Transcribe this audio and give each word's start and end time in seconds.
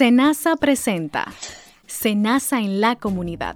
Senasa 0.00 0.56
presenta 0.56 1.30
Senasa 1.86 2.58
en 2.58 2.80
la 2.80 2.96
comunidad. 2.96 3.54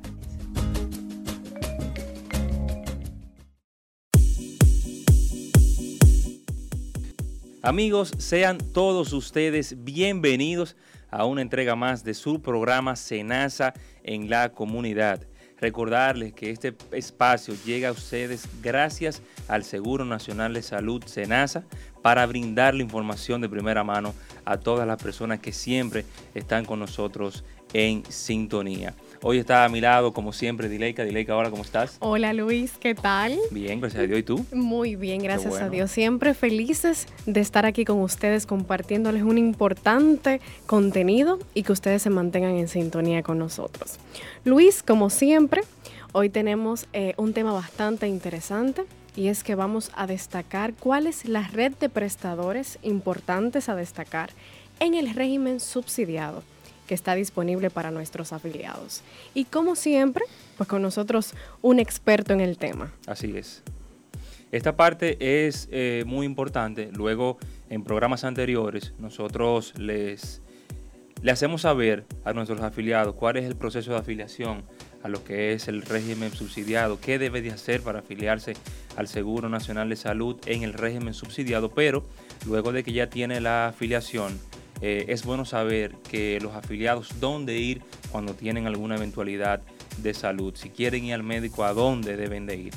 Amigos, 7.62 8.12
sean 8.19 8.58
todos 8.58 9.15
ustedes 9.15 9.85
bienvenidos 9.85 10.76
a 11.10 11.24
una 11.24 11.40
entrega 11.40 11.76
más 11.76 12.04
de 12.04 12.12
su 12.12 12.42
programa 12.42 12.95
Senasa 12.95 13.72
en 14.03 14.29
la 14.29 14.53
comunidad. 14.53 15.26
Recordarles 15.56 16.34
que 16.34 16.51
este 16.51 16.77
espacio 16.92 17.55
llega 17.65 17.88
a 17.88 17.92
ustedes 17.92 18.47
gracias 18.61 19.23
al 19.48 19.65
Seguro 19.65 20.05
Nacional 20.05 20.52
de 20.52 20.61
Salud 20.61 21.02
Senasa 21.06 21.65
para 22.05 22.27
brindarle 22.27 22.82
información 22.82 23.41
de 23.41 23.48
primera 23.48 23.82
mano 23.82 24.12
a 24.45 24.59
todas 24.59 24.86
las 24.86 25.02
personas 25.02 25.41
que 25.41 25.52
siempre 25.52 26.04
están 26.34 26.66
con 26.66 26.78
nosotros 26.78 27.45
en 27.72 28.04
sintonía. 28.10 28.92
Hoy 29.22 29.38
está 29.38 29.64
a 29.64 29.70
mi 29.70 29.80
lado, 29.80 30.12
como 30.12 30.34
siempre, 30.34 30.68
Dileika. 30.68 31.02
Dileika, 31.02 31.34
hola, 31.34 31.48
¿cómo 31.48 31.62
estás? 31.62 31.96
Hola 32.00 32.34
Luis, 32.34 32.72
¿qué 32.78 32.95
tal? 32.95 33.38
Bien, 33.50 33.80
gracias 33.80 34.02
a 34.02 34.06
Dios. 34.06 34.18
¿Y 34.18 34.22
tú? 34.22 34.45
Muy 34.52 34.96
bien, 34.96 35.22
gracias 35.22 35.54
a 35.62 35.70
Dios. 35.70 35.90
Siempre 35.90 36.34
felices 36.34 37.06
de 37.24 37.40
estar 37.40 37.64
aquí 37.64 37.86
con 37.86 37.98
ustedes 38.02 38.45
compartiéndoles 38.45 39.23
un 39.23 39.38
importante 39.38 40.42
contenido 40.66 41.38
y 41.54 41.62
que 41.62 41.73
ustedes 41.73 42.02
se 42.02 42.10
mantengan 42.10 42.56
en 42.56 42.68
sintonía 42.68 43.23
con 43.23 43.38
nosotros. 43.38 43.96
Luis, 44.45 44.82
como 44.82 45.09
siempre, 45.09 45.62
hoy 46.12 46.28
tenemos 46.28 46.86
eh, 46.92 47.14
un 47.16 47.32
tema 47.32 47.54
bastante 47.54 48.09
interesante 48.09 48.84
y 49.16 49.28
es 49.28 49.45
que 49.45 49.54
vamos 49.54 49.91
a 49.95 50.06
destacar 50.06 50.74
cuál 50.74 51.06
es 51.06 51.27
la 51.27 51.46
red 51.48 51.73
de 51.74 51.88
prestadores 51.88 52.78
importantes 52.82 53.68
a 53.68 53.77
destacar 53.77 54.30
en 54.80 54.95
el 54.95 55.14
régimen 55.14 55.60
subsidiado 55.60 56.42
que 56.87 56.95
está 56.95 57.14
disponible 57.14 57.70
para 57.70 57.90
nuestros 57.90 58.32
afiliados. 58.32 59.02
Y 59.32 59.45
como 59.45 59.76
siempre, 59.76 60.24
pues 60.57 60.68
con 60.68 60.82
nosotros 60.82 61.35
un 61.62 61.79
experto 61.79 62.32
en 62.32 62.40
el 62.40 62.59
tema. 62.59 62.92
Así 63.07 63.37
es. 63.37 63.62
Esta 64.53 64.77
parte 64.77 65.47
es 65.47 65.69
eh, 65.73 66.05
muy 66.07 66.27
importante. 66.27 66.91
Luego, 66.92 67.39
en 67.70 67.83
programas 67.83 68.23
anteriores, 68.25 68.95
nosotros 68.98 69.77
les, 69.79 70.42
le 71.23 71.33
hacemos 71.33 71.62
saber 71.62 72.05
a 72.25 72.33
nuestros 72.33 72.61
afiliados 72.61 73.15
cuál 73.15 73.37
es 73.37 73.47
el 73.47 73.57
proceso 73.57 73.92
de 73.92 73.98
afiliación 73.98 74.62
a 75.05 75.09
lo 75.09 75.23
que 75.23 75.53
es 75.53 75.69
el 75.69 75.83
régimen 75.83 76.33
subsidiado, 76.33 76.99
qué 76.99 77.19
debe 77.19 77.43
de 77.43 77.51
hacer 77.51 77.83
para 77.83 77.99
afiliarse 77.99 78.55
al 78.97 79.07
Seguro 79.07 79.51
Nacional 79.51 79.91
de 79.91 79.97
Salud 79.97 80.37
en 80.47 80.63
el 80.63 80.73
régimen 80.73 81.13
subsidiado, 81.13 81.69
pero 81.69 82.05
luego 82.47 82.73
de 82.73 82.83
que 82.83 82.95
ya 82.95 83.11
tiene 83.11 83.43
la 83.43 83.69
afiliación, 83.69 84.41
eh, 84.81 85.05
es 85.09 85.25
bueno 85.25 85.45
saber 85.45 85.93
que 86.11 86.41
los 86.41 86.55
afiliados 86.55 87.21
dónde 87.21 87.59
ir 87.59 87.83
cuando 88.11 88.33
tienen 88.33 88.67
alguna 88.67 88.97
eventualidad 88.97 89.61
de 89.99 90.15
salud, 90.15 90.55
si 90.57 90.71
quieren 90.71 91.05
ir 91.05 91.13
al 91.13 91.23
médico, 91.23 91.65
a 91.65 91.75
dónde 91.75 92.17
deben 92.17 92.47
de 92.47 92.57
ir. 92.57 92.75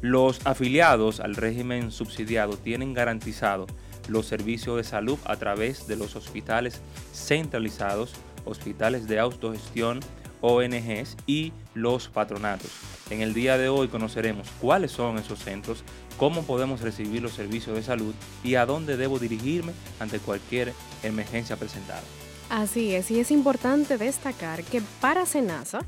Los 0.00 0.44
afiliados 0.46 1.20
al 1.20 1.36
régimen 1.36 1.92
subsidiado 1.92 2.56
tienen 2.56 2.92
garantizado 2.92 3.66
los 4.08 4.26
servicios 4.26 4.78
de 4.78 4.84
salud 4.84 5.18
a 5.26 5.36
través 5.36 5.86
de 5.86 5.94
los 5.94 6.16
hospitales 6.16 6.80
centralizados, 7.12 8.14
hospitales 8.44 9.06
de 9.06 9.20
autogestión, 9.20 10.00
ONGs 10.40 11.16
y 11.26 11.52
los 11.74 12.08
patronatos. 12.08 12.70
En 13.10 13.22
el 13.22 13.34
día 13.34 13.58
de 13.58 13.68
hoy 13.68 13.88
conoceremos 13.88 14.48
cuáles 14.60 14.92
son 14.92 15.18
esos 15.18 15.38
centros, 15.38 15.84
cómo 16.18 16.42
podemos 16.42 16.80
recibir 16.80 17.22
los 17.22 17.32
servicios 17.32 17.76
de 17.76 17.82
salud 17.82 18.14
y 18.44 18.56
a 18.56 18.66
dónde 18.66 18.96
debo 18.96 19.18
dirigirme 19.18 19.72
ante 20.00 20.18
cualquier 20.18 20.72
emergencia 21.02 21.56
presentada. 21.56 22.02
Así 22.50 22.94
es, 22.94 23.10
y 23.10 23.20
es 23.20 23.30
importante 23.30 23.98
destacar 23.98 24.64
que 24.64 24.82
para 25.00 25.26
SENASA 25.26 25.80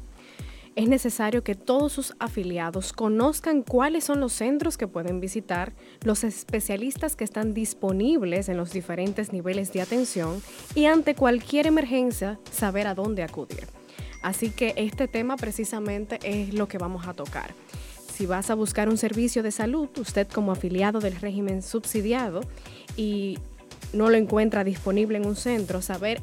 es 0.77 0.89
necesario 0.89 1.43
que 1.43 1.55
todos 1.55 1.93
sus 1.93 2.15
afiliados 2.21 2.93
conozcan 2.93 3.63
cuáles 3.63 4.05
son 4.05 4.21
los 4.21 4.33
centros 4.33 4.77
que 4.77 4.87
pueden 4.87 5.21
visitar, 5.21 5.73
los 6.05 6.23
especialistas 6.23 7.17
que 7.17 7.25
están 7.25 7.55
disponibles 7.55 8.49
en 8.49 8.57
los 8.57 8.73
diferentes 8.73 9.33
niveles 9.33 9.73
de 9.73 9.83
atención 9.83 10.41
y 10.75 10.87
ante 10.87 11.15
cualquier 11.15 11.67
emergencia 11.67 12.39
saber 12.53 12.87
a 12.87 12.95
dónde 12.95 13.23
acudir. 13.23 13.80
Así 14.23 14.51
que 14.51 14.75
este 14.77 15.09
tema 15.09 15.37
precisamente 15.37 16.19
es 16.23 16.55
lo 16.55 16.69
que 16.69 16.79
vamos 16.79 17.07
a 17.07 17.15
tocar. 17.15 17.55
Si 18.13 18.27
vas 18.27 18.51
a 18.51 18.55
buscar 18.55 18.89
un 18.89 18.99
servicio 18.99 19.43
de 19.43 19.51
salud, 19.51 19.89
usted 19.99 20.29
como 20.29 20.53
afiliado 20.53 21.01
del 21.01 21.17
régimen 21.17 21.63
subsidiado 21.63 22.43
y 22.97 23.39
no 23.93 24.11
lo 24.11 24.17
encuentra 24.17 24.63
disponible 24.63 25.17
en 25.17 25.27
un 25.27 25.37
centro, 25.37 25.81
saber 25.81 26.23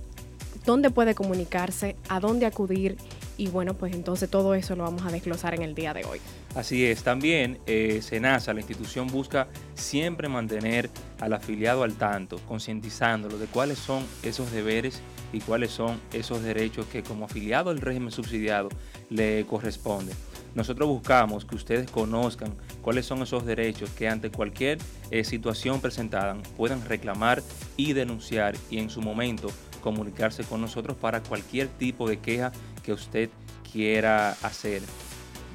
dónde 0.65 0.91
puede 0.91 1.15
comunicarse, 1.15 1.95
a 2.07 2.19
dónde 2.19 2.45
acudir 2.45 2.97
y 3.37 3.47
bueno, 3.47 3.75
pues 3.75 3.93
entonces 3.93 4.29
todo 4.29 4.55
eso 4.55 4.75
lo 4.75 4.83
vamos 4.83 5.05
a 5.05 5.11
desglosar 5.11 5.53
en 5.53 5.61
el 5.61 5.75
día 5.75 5.93
de 5.93 6.05
hoy. 6.05 6.19
Así 6.55 6.85
es, 6.85 7.03
también 7.03 7.59
eh, 7.67 7.99
SENASA, 8.01 8.53
la 8.53 8.61
institución 8.61 9.07
busca 9.07 9.47
siempre 9.75 10.27
mantener 10.27 10.89
al 11.19 11.33
afiliado 11.33 11.83
al 11.83 11.93
tanto, 11.93 12.39
concientizándolo 12.47 13.37
de 13.37 13.45
cuáles 13.45 13.77
son 13.77 14.03
esos 14.23 14.51
deberes 14.51 15.01
y 15.33 15.41
cuáles 15.41 15.71
son 15.71 15.99
esos 16.13 16.41
derechos 16.43 16.85
que 16.87 17.03
como 17.03 17.25
afiliado 17.25 17.69
al 17.69 17.81
régimen 17.81 18.11
subsidiado 18.11 18.69
le 19.09 19.45
corresponde. 19.45 20.13
Nosotros 20.55 20.87
buscamos 20.89 21.45
que 21.45 21.55
ustedes 21.55 21.91
conozcan 21.91 22.55
cuáles 22.81 23.05
son 23.05 23.21
esos 23.21 23.45
derechos 23.45 23.89
que 23.91 24.07
ante 24.07 24.31
cualquier 24.31 24.79
eh, 25.11 25.23
situación 25.23 25.81
presentada 25.81 26.35
puedan 26.55 26.83
reclamar 26.85 27.43
y 27.75 27.93
denunciar 27.93 28.55
y 28.71 28.79
en 28.79 28.89
su 28.89 29.01
momento 29.01 29.49
comunicarse 29.81 30.43
con 30.43 30.61
nosotros 30.61 30.97
para 30.97 31.21
cualquier 31.21 31.67
tipo 31.67 32.09
de 32.09 32.17
queja 32.17 32.51
que 32.83 32.93
usted 32.93 33.29
quiera 33.71 34.31
hacer. 34.41 34.81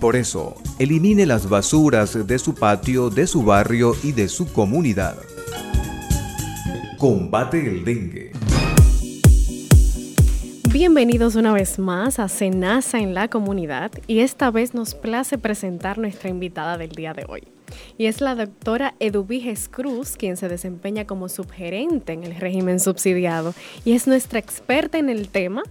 Por 0.00 0.16
eso, 0.16 0.54
elimine 0.78 1.26
las 1.26 1.46
basuras 1.46 2.26
de 2.26 2.38
su 2.38 2.54
patio, 2.54 3.10
de 3.10 3.26
su 3.26 3.42
barrio 3.42 3.94
y 4.02 4.12
de 4.12 4.30
su 4.30 4.50
comunidad. 4.50 5.18
Combate 6.96 7.68
el 7.68 7.84
dengue. 7.84 8.32
Bienvenidos 10.72 11.34
una 11.34 11.52
vez 11.52 11.78
más 11.78 12.18
a 12.18 12.28
Senasa 12.28 12.98
en 12.98 13.12
la 13.12 13.28
comunidad 13.28 13.92
y 14.06 14.20
esta 14.20 14.50
vez 14.50 14.72
nos 14.72 14.94
place 14.94 15.36
presentar 15.36 15.98
nuestra 15.98 16.30
invitada 16.30 16.78
del 16.78 16.92
día 16.92 17.12
de 17.12 17.26
hoy. 17.28 17.42
Y 17.98 18.06
es 18.06 18.22
la 18.22 18.34
doctora 18.34 18.94
Eduviges 19.00 19.68
Cruz, 19.68 20.16
quien 20.16 20.38
se 20.38 20.48
desempeña 20.48 21.06
como 21.06 21.28
subgerente 21.28 22.14
en 22.14 22.24
el 22.24 22.36
régimen 22.36 22.80
subsidiado 22.80 23.52
y 23.84 23.92
es 23.92 24.06
nuestra 24.06 24.38
experta 24.38 24.96
en 24.96 25.10
el 25.10 25.28
tema 25.28 25.62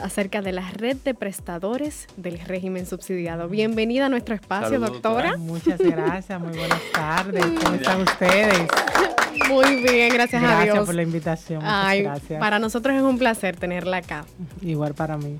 acerca 0.00 0.42
de 0.42 0.52
la 0.52 0.70
red 0.70 0.96
de 0.96 1.14
prestadores 1.14 2.06
del 2.16 2.38
régimen 2.38 2.86
subsidiado. 2.86 3.48
Bienvenida 3.48 4.06
a 4.06 4.08
nuestro 4.08 4.34
espacio, 4.34 4.78
doctora. 4.78 5.36
Muchas 5.36 5.78
gracias, 5.78 6.40
muy 6.40 6.56
buenas 6.56 6.80
tardes. 6.92 7.44
¿Cómo 7.62 7.74
están 7.76 8.02
ustedes? 8.02 8.68
Muy 9.48 9.82
bien, 9.82 10.12
gracias, 10.12 10.42
a 10.42 10.46
Dios. 10.46 10.64
Gracias 10.64 10.86
por 10.86 10.94
la 10.94 11.02
invitación. 11.02 11.62
Muchas 11.62 11.98
gracias. 11.98 12.40
Para 12.40 12.58
nosotros 12.58 12.96
es 12.96 13.02
un 13.02 13.18
placer 13.18 13.56
tenerla 13.56 13.98
acá. 13.98 14.24
Igual 14.62 14.94
para 14.94 15.16
mí. 15.16 15.38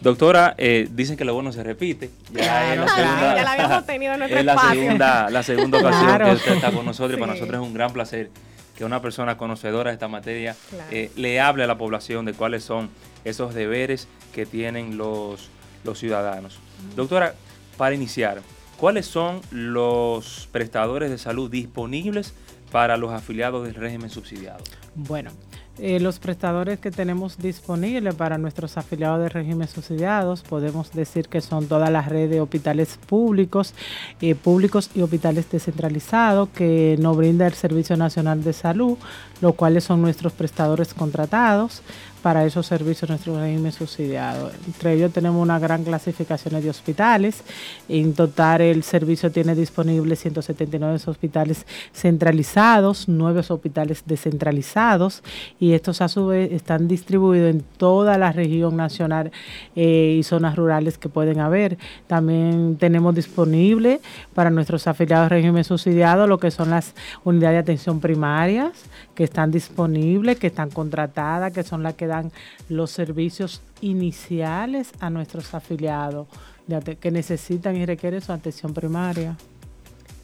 Doctora, 0.00 0.54
eh, 0.58 0.88
dicen 0.90 1.16
que 1.16 1.24
lo 1.24 1.34
bueno 1.34 1.52
se 1.52 1.62
repite. 1.62 2.10
Ya, 2.32 2.76
la 2.76 2.88
segunda, 2.88 3.36
ya 3.36 3.42
la 3.42 3.52
habíamos 3.52 3.86
tenido 3.86 4.12
en 4.12 4.18
nuestro 4.20 4.40
es 4.40 4.46
espacio. 4.46 4.74
La 4.74 4.82
segunda, 4.82 5.30
la 5.30 5.42
segunda 5.42 5.78
ocasión 5.80 6.18
que 6.18 6.32
usted 6.32 6.52
está 6.54 6.72
con 6.72 6.84
nosotros 6.84 7.16
y 7.16 7.20
para 7.20 7.32
nosotros 7.32 7.60
es 7.60 7.66
un 7.66 7.74
gran 7.74 7.92
placer 7.92 8.30
que 8.76 8.84
una 8.84 9.00
persona 9.00 9.36
conocedora 9.36 9.90
de 9.90 9.94
esta 9.94 10.08
materia 10.08 10.54
eh, 10.90 11.10
le 11.16 11.40
hable 11.40 11.64
a 11.64 11.66
la 11.66 11.78
población 11.78 12.24
de 12.24 12.34
cuáles 12.34 12.62
son 12.62 12.90
esos 13.24 13.54
deberes 13.54 14.08
que 14.34 14.46
tienen 14.46 14.96
los, 14.98 15.48
los 15.84 15.98
ciudadanos. 15.98 16.58
Doctora, 16.94 17.34
para 17.76 17.94
iniciar, 17.94 18.42
¿cuáles 18.76 19.06
son 19.06 19.40
los 19.50 20.48
prestadores 20.52 21.10
de 21.10 21.18
salud 21.18 21.50
disponibles 21.50 22.34
para 22.76 22.98
los 22.98 23.10
afiliados 23.10 23.64
del 23.64 23.74
régimen 23.74 24.10
subsidiado? 24.10 24.62
Bueno, 24.94 25.30
eh, 25.78 25.98
los 25.98 26.18
prestadores 26.18 26.78
que 26.78 26.90
tenemos 26.90 27.38
disponibles 27.38 28.14
para 28.14 28.36
nuestros 28.36 28.76
afiliados 28.76 29.18
de 29.22 29.30
régimen 29.30 29.66
subsidiados, 29.66 30.42
podemos 30.42 30.92
decir 30.92 31.26
que 31.28 31.40
son 31.40 31.68
toda 31.68 31.88
la 31.88 32.02
red 32.02 32.28
de 32.28 32.42
hospitales 32.42 32.98
públicos, 33.06 33.72
eh, 34.20 34.34
públicos 34.34 34.90
y 34.94 35.00
hospitales 35.00 35.50
descentralizados 35.50 36.50
que 36.50 36.98
nos 37.00 37.16
brinda 37.16 37.46
el 37.46 37.54
Servicio 37.54 37.96
Nacional 37.96 38.44
de 38.44 38.52
Salud, 38.52 38.98
los 39.40 39.54
cuales 39.54 39.84
son 39.84 40.02
nuestros 40.02 40.34
prestadores 40.34 40.92
contratados 40.92 41.80
para 42.26 42.44
esos 42.44 42.66
servicios 42.66 43.08
nuestro 43.08 43.38
régimen 43.38 43.70
subsidiado. 43.70 44.50
Entre 44.66 44.94
ellos 44.94 45.12
tenemos 45.12 45.40
una 45.40 45.60
gran 45.60 45.84
clasificación 45.84 46.60
de 46.60 46.68
hospitales. 46.68 47.44
En 47.88 48.14
total 48.14 48.62
el 48.62 48.82
servicio 48.82 49.30
tiene 49.30 49.54
disponibles 49.54 50.18
179 50.22 50.98
hospitales 51.06 51.64
centralizados, 51.92 53.08
9 53.08 53.44
hospitales 53.48 54.02
descentralizados 54.06 55.22
y 55.60 55.74
estos 55.74 56.00
a 56.00 56.08
su 56.08 56.26
vez 56.26 56.50
están 56.50 56.88
distribuidos 56.88 57.48
en 57.48 57.60
toda 57.76 58.18
la 58.18 58.32
región 58.32 58.76
nacional 58.76 59.30
eh, 59.76 60.16
y 60.18 60.24
zonas 60.24 60.56
rurales 60.56 60.98
que 60.98 61.08
pueden 61.08 61.38
haber. 61.38 61.78
También 62.08 62.76
tenemos 62.76 63.14
disponible 63.14 64.00
para 64.34 64.50
nuestros 64.50 64.88
afiliados 64.88 65.28
régimen 65.28 65.62
subsidiado 65.62 66.26
lo 66.26 66.40
que 66.40 66.50
son 66.50 66.70
las 66.70 66.92
unidades 67.22 67.54
de 67.54 67.60
atención 67.60 68.00
primarias 68.00 68.72
que 69.14 69.22
están 69.22 69.52
disponibles, 69.52 70.38
que 70.38 70.48
están 70.48 70.70
contratadas, 70.70 71.52
que 71.52 71.62
son 71.62 71.82
las 71.82 71.94
que 71.94 72.06
dan 72.06 72.15
los 72.68 72.90
servicios 72.90 73.62
iniciales 73.80 74.92
a 75.00 75.10
nuestros 75.10 75.54
afiliados 75.54 76.26
que 77.00 77.10
necesitan 77.10 77.76
y 77.76 77.86
requieren 77.86 78.20
su 78.20 78.32
atención 78.32 78.74
primaria. 78.74 79.36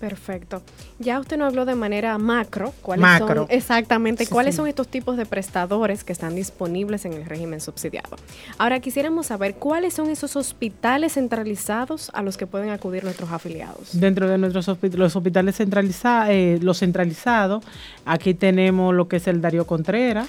Perfecto. 0.02 0.62
Ya 0.98 1.20
usted 1.20 1.36
nos 1.36 1.50
habló 1.50 1.64
de 1.64 1.76
manera 1.76 2.18
macro, 2.18 2.74
cuáles 2.82 3.06
son 3.18 3.46
exactamente 3.48 4.26
cuáles 4.26 4.56
son 4.56 4.66
estos 4.66 4.88
tipos 4.88 5.16
de 5.16 5.26
prestadores 5.26 6.02
que 6.02 6.12
están 6.12 6.34
disponibles 6.34 7.04
en 7.04 7.12
el 7.12 7.24
régimen 7.24 7.60
subsidiado. 7.60 8.16
Ahora 8.58 8.80
quisiéramos 8.80 9.26
saber 9.26 9.54
cuáles 9.54 9.94
son 9.94 10.10
esos 10.10 10.34
hospitales 10.34 11.12
centralizados 11.12 12.10
a 12.14 12.22
los 12.22 12.36
que 12.36 12.48
pueden 12.48 12.70
acudir 12.70 13.04
nuestros 13.04 13.30
afiliados. 13.30 13.90
Dentro 13.92 14.28
de 14.28 14.38
nuestros 14.38 14.66
los 14.66 15.14
hospitales 15.14 15.54
centralizados, 15.54 16.30
eh, 16.30 16.58
los 16.60 16.80
centralizados, 16.80 17.64
aquí 18.04 18.34
tenemos 18.34 18.92
lo 18.92 19.06
que 19.06 19.18
es 19.18 19.28
el 19.28 19.40
Darío 19.40 19.68
Contreras, 19.68 20.26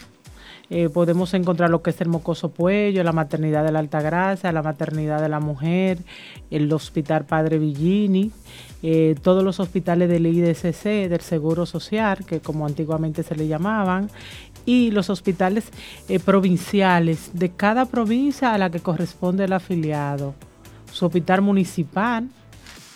eh, 0.69 0.89
podemos 0.89 1.33
encontrar 1.33 1.69
lo 1.69 1.81
que 1.81 1.89
es 1.89 1.99
el 2.01 2.07
mocoso 2.07 2.49
puello, 2.49 3.03
la 3.03 3.11
maternidad 3.11 3.65
de 3.65 3.71
la 3.71 3.79
Alta 3.79 4.01
Gracia, 4.01 4.51
la 4.51 4.63
maternidad 4.63 5.21
de 5.21 5.29
la 5.29 5.39
mujer, 5.39 5.99
el 6.51 6.71
hospital 6.71 7.25
Padre 7.25 7.59
Villini, 7.59 8.31
eh, 8.81 9.15
todos 9.21 9.43
los 9.43 9.59
hospitales 9.59 10.09
del 10.09 10.25
IDCC, 10.25 11.09
del 11.09 11.21
Seguro 11.21 11.65
Social, 11.65 12.25
que 12.25 12.39
como 12.39 12.65
antiguamente 12.65 13.23
se 13.23 13.35
le 13.35 13.47
llamaban, 13.47 14.09
y 14.65 14.91
los 14.91 15.09
hospitales 15.09 15.65
eh, 16.07 16.19
provinciales 16.19 17.31
de 17.33 17.51
cada 17.51 17.85
provincia 17.85 18.53
a 18.53 18.57
la 18.57 18.69
que 18.69 18.79
corresponde 18.79 19.43
el 19.43 19.53
afiliado. 19.53 20.33
Su 20.93 21.07
hospital 21.07 21.41
municipal, 21.41 22.29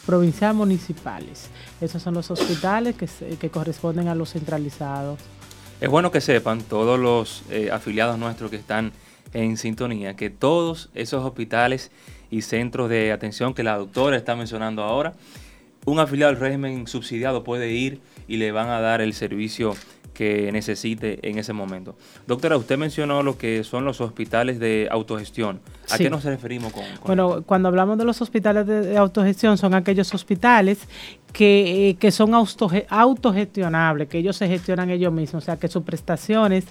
provincial 0.05 0.55
municipales. 0.55 1.49
Esos 1.81 2.01
son 2.01 2.13
los 2.13 2.31
hospitales 2.31 2.95
que 2.95 3.49
corresponden 3.49 4.07
a 4.07 4.15
los 4.15 4.31
centralizados. 4.31 5.19
Es 5.79 5.89
bueno 5.89 6.09
que 6.09 6.21
sepan 6.21 6.63
todos 6.63 6.99
los 6.99 7.43
eh, 7.51 7.69
afiliados 7.71 8.17
nuestros 8.17 8.49
que 8.49 8.57
están 8.57 8.93
en 9.33 9.57
sintonía 9.57 10.15
que 10.15 10.31
todos 10.31 10.89
esos 10.95 11.23
hospitales 11.23 11.91
y 12.31 12.41
centros 12.41 12.89
de 12.89 13.11
atención 13.11 13.53
que 13.53 13.63
la 13.63 13.77
doctora 13.77 14.17
está 14.17 14.35
mencionando 14.35 14.83
ahora, 14.83 15.13
un 15.85 15.99
afiliado 15.99 16.33
del 16.33 16.41
régimen 16.41 16.87
subsidiado 16.87 17.43
puede 17.43 17.71
ir 17.71 18.01
y 18.27 18.37
le 18.37 18.51
van 18.51 18.69
a 18.69 18.81
dar 18.81 19.01
el 19.01 19.13
servicio 19.13 19.75
que 20.17 20.51
necesite 20.51 21.19
en 21.29 21.37
ese 21.37 21.53
momento. 21.53 21.95
Doctora, 22.25 22.57
usted 22.57 22.75
mencionó 22.75 23.21
lo 23.21 23.37
que 23.37 23.63
son 23.63 23.85
los 23.85 24.01
hospitales 24.01 24.57
de 24.59 24.87
autogestión. 24.89 25.61
¿A 25.91 25.97
qué 25.99 26.09
nos 26.09 26.23
referimos 26.23 26.73
con, 26.73 26.83
Bueno, 27.05 27.43
cuando 27.45 27.67
hablamos 27.67 27.99
de 27.99 28.03
los 28.03 28.19
hospitales 28.19 28.65
de, 28.65 28.97
autogestión, 28.97 29.59
son 29.59 29.75
aquellos 29.75 30.11
hospitales 30.15 30.79
que, 31.33 31.97
eh, 32.01 32.11
son 32.11 32.33
autogestionables, 32.33 34.07
que 34.07 34.17
ellos 34.17 34.35
se 34.37 34.47
gestionan 34.47 34.89
ellos 34.89 35.13
mismos, 35.13 35.43
o 35.43 35.45
sea, 35.45 35.57
que 35.57 35.67
sus 35.67 35.83
prestaciones, 35.83 36.65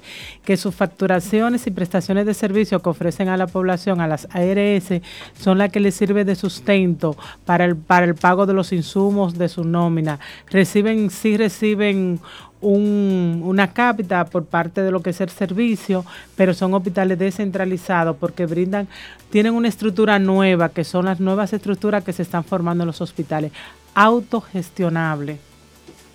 que 0.45 0.57
sus 0.57 0.75
facturaciones 0.75 1.67
y 1.67 1.71
prestaciones 1.71 2.27
de 2.27 2.35
servicio 2.35 2.81
que 2.81 2.89
ofrecen 2.89 3.29
a 3.29 3.37
la 3.37 3.47
población, 3.47 4.01
a 4.01 4.09
las 4.09 4.27
ARS, 4.33 5.01
son 5.39 5.59
las 5.59 5.71
que 5.71 5.81
les 5.81 5.95
sirve 5.95 6.25
de 6.25 6.35
sustento 6.35 7.17
para 7.45 7.65
el, 7.65 7.77
para 7.77 8.07
el 8.07 8.15
pago 8.15 8.47
de 8.47 8.55
los 8.55 8.73
insumos 8.73 9.39
de 9.39 9.49
su 9.49 9.65
nómina. 9.65 10.19
Reciben, 10.51 11.11
sí 11.11 11.37
reciben 11.37 12.21
una 12.61 13.73
cápita 13.73 14.25
por 14.25 14.47
parte 14.47 14.83
de 14.83 14.91
lo 14.91 15.01
que 15.01 15.11
es 15.11 15.21
el 15.21 15.29
servicio, 15.29 16.05
pero 16.37 16.55
son 16.55 16.75
hospitales 16.75 17.19
descentralizados 17.19 18.17
porque 18.17 18.47
brindan, 18.47 18.89
tienen 19.31 19.55
una 19.55 19.69
estructura 19.69 20.19
nueva, 20.19 20.71
que 20.71 20.83
son 20.83 21.05
las 21.05 21.21
nuevas 21.21 21.53
estructuras 21.53 22.03
que 22.03 22.13
se 22.13 22.23
están 22.23 22.45
formando 22.45 22.83
en 22.83 22.89
los 22.89 23.01
hospitales, 23.01 23.53
autogestionable. 23.97 25.39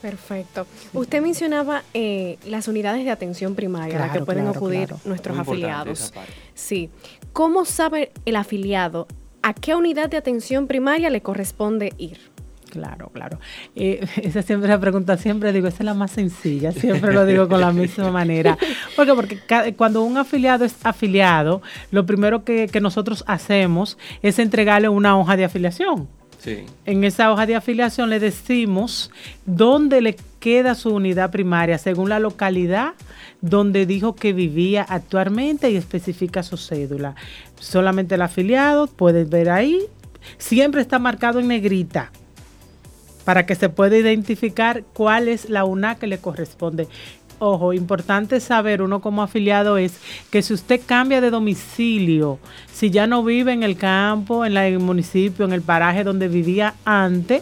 Perfecto. 0.02 0.66
Usted 0.94 1.22
mencionaba 1.22 1.84
eh, 1.94 2.38
las 2.48 2.68
unidades 2.68 3.04
de 3.04 3.12
atención 3.12 3.56
primaria 3.56 3.98
a 3.98 4.08
las 4.08 4.12
que 4.12 4.22
pueden 4.22 4.48
acudir 4.48 4.94
nuestros 5.04 5.38
afiliados. 5.38 6.14
Sí. 6.54 6.90
¿Cómo 7.34 7.66
sabe 7.66 8.12
el 8.26 8.36
afiliado 8.36 9.08
a 9.42 9.54
qué 9.54 9.76
unidad 9.76 10.10
de 10.10 10.18
atención 10.18 10.68
primaria 10.68 11.10
le 11.10 11.22
corresponde 11.22 11.94
ir? 11.98 12.32
Claro, 12.70 13.10
claro. 13.14 13.40
Eh, 13.76 14.08
esa 14.24 14.42
siempre 14.44 14.70
la 14.70 14.80
pregunta, 14.80 15.18
siempre 15.18 15.52
digo, 15.52 15.68
esa 15.68 15.80
es 15.80 15.86
la 15.86 15.94
más 15.94 16.12
sencilla, 16.12 16.72
siempre 16.72 17.14
lo 17.14 17.26
digo 17.26 17.48
con 17.48 17.62
la 17.62 17.72
misma 17.72 18.12
manera. 18.22 18.58
¿Por 18.96 19.14
Porque 19.16 19.40
cuando 19.76 20.04
un 20.04 20.18
afiliado 20.18 20.66
es 20.66 20.76
afiliado, 20.84 21.62
lo 21.92 22.06
primero 22.06 22.44
que, 22.44 22.68
que 22.68 22.80
nosotros 22.80 23.24
hacemos 23.28 23.98
es 24.22 24.40
entregarle 24.40 24.88
una 24.88 25.18
hoja 25.18 25.36
de 25.36 25.46
afiliación. 25.46 26.08
En 26.86 27.04
esa 27.04 27.32
hoja 27.32 27.46
de 27.46 27.56
afiliación 27.56 28.10
le 28.10 28.20
decimos 28.20 29.12
dónde 29.46 30.02
le 30.02 30.16
queda 30.40 30.76
su 30.76 30.90
unidad 30.90 31.32
primaria 31.32 31.78
según 31.78 32.10
la 32.10 32.20
localidad 32.20 32.94
donde 33.42 33.86
dijo 33.86 34.16
que 34.16 34.34
vivía 34.34 34.84
actualmente 34.88 35.70
y 35.70 35.76
especifica 35.76 36.44
su 36.44 36.58
cédula. 36.58 37.16
Solamente 37.60 38.16
el 38.16 38.22
afiliado, 38.22 38.88
puede 38.88 39.26
ver 39.26 39.50
ahí, 39.50 39.82
siempre 40.38 40.82
está 40.82 41.00
marcado 41.00 41.40
en 41.40 41.48
negrita 41.48 42.12
para 43.26 43.46
que 43.46 43.56
se 43.56 43.70
pueda 43.70 43.98
identificar 43.98 44.84
cuál 44.94 45.28
es 45.28 45.50
la 45.50 45.64
UNA 45.64 45.96
que 45.96 46.08
le 46.08 46.18
corresponde. 46.18 46.88
Ojo, 47.44 47.74
importante 47.74 48.40
saber 48.40 48.84
uno 48.84 49.02
como 49.02 49.24
afiliado 49.24 49.80
es 49.80 50.00
que 50.30 50.44
si 50.44 50.54
usted 50.54 50.80
cambia 50.86 51.22
de 51.22 51.32
domicilio, 51.32 52.38
si 52.72 52.92
ya 52.92 53.08
no 53.08 53.24
vive 53.24 53.52
en 53.52 53.64
el 53.64 53.78
campo, 53.78 54.46
en 54.46 54.56
el 54.56 54.78
municipio, 54.78 55.46
en 55.46 55.52
el 55.52 55.64
paraje 55.64 56.04
donde 56.04 56.28
vivía 56.28 56.76
antes, 56.86 57.42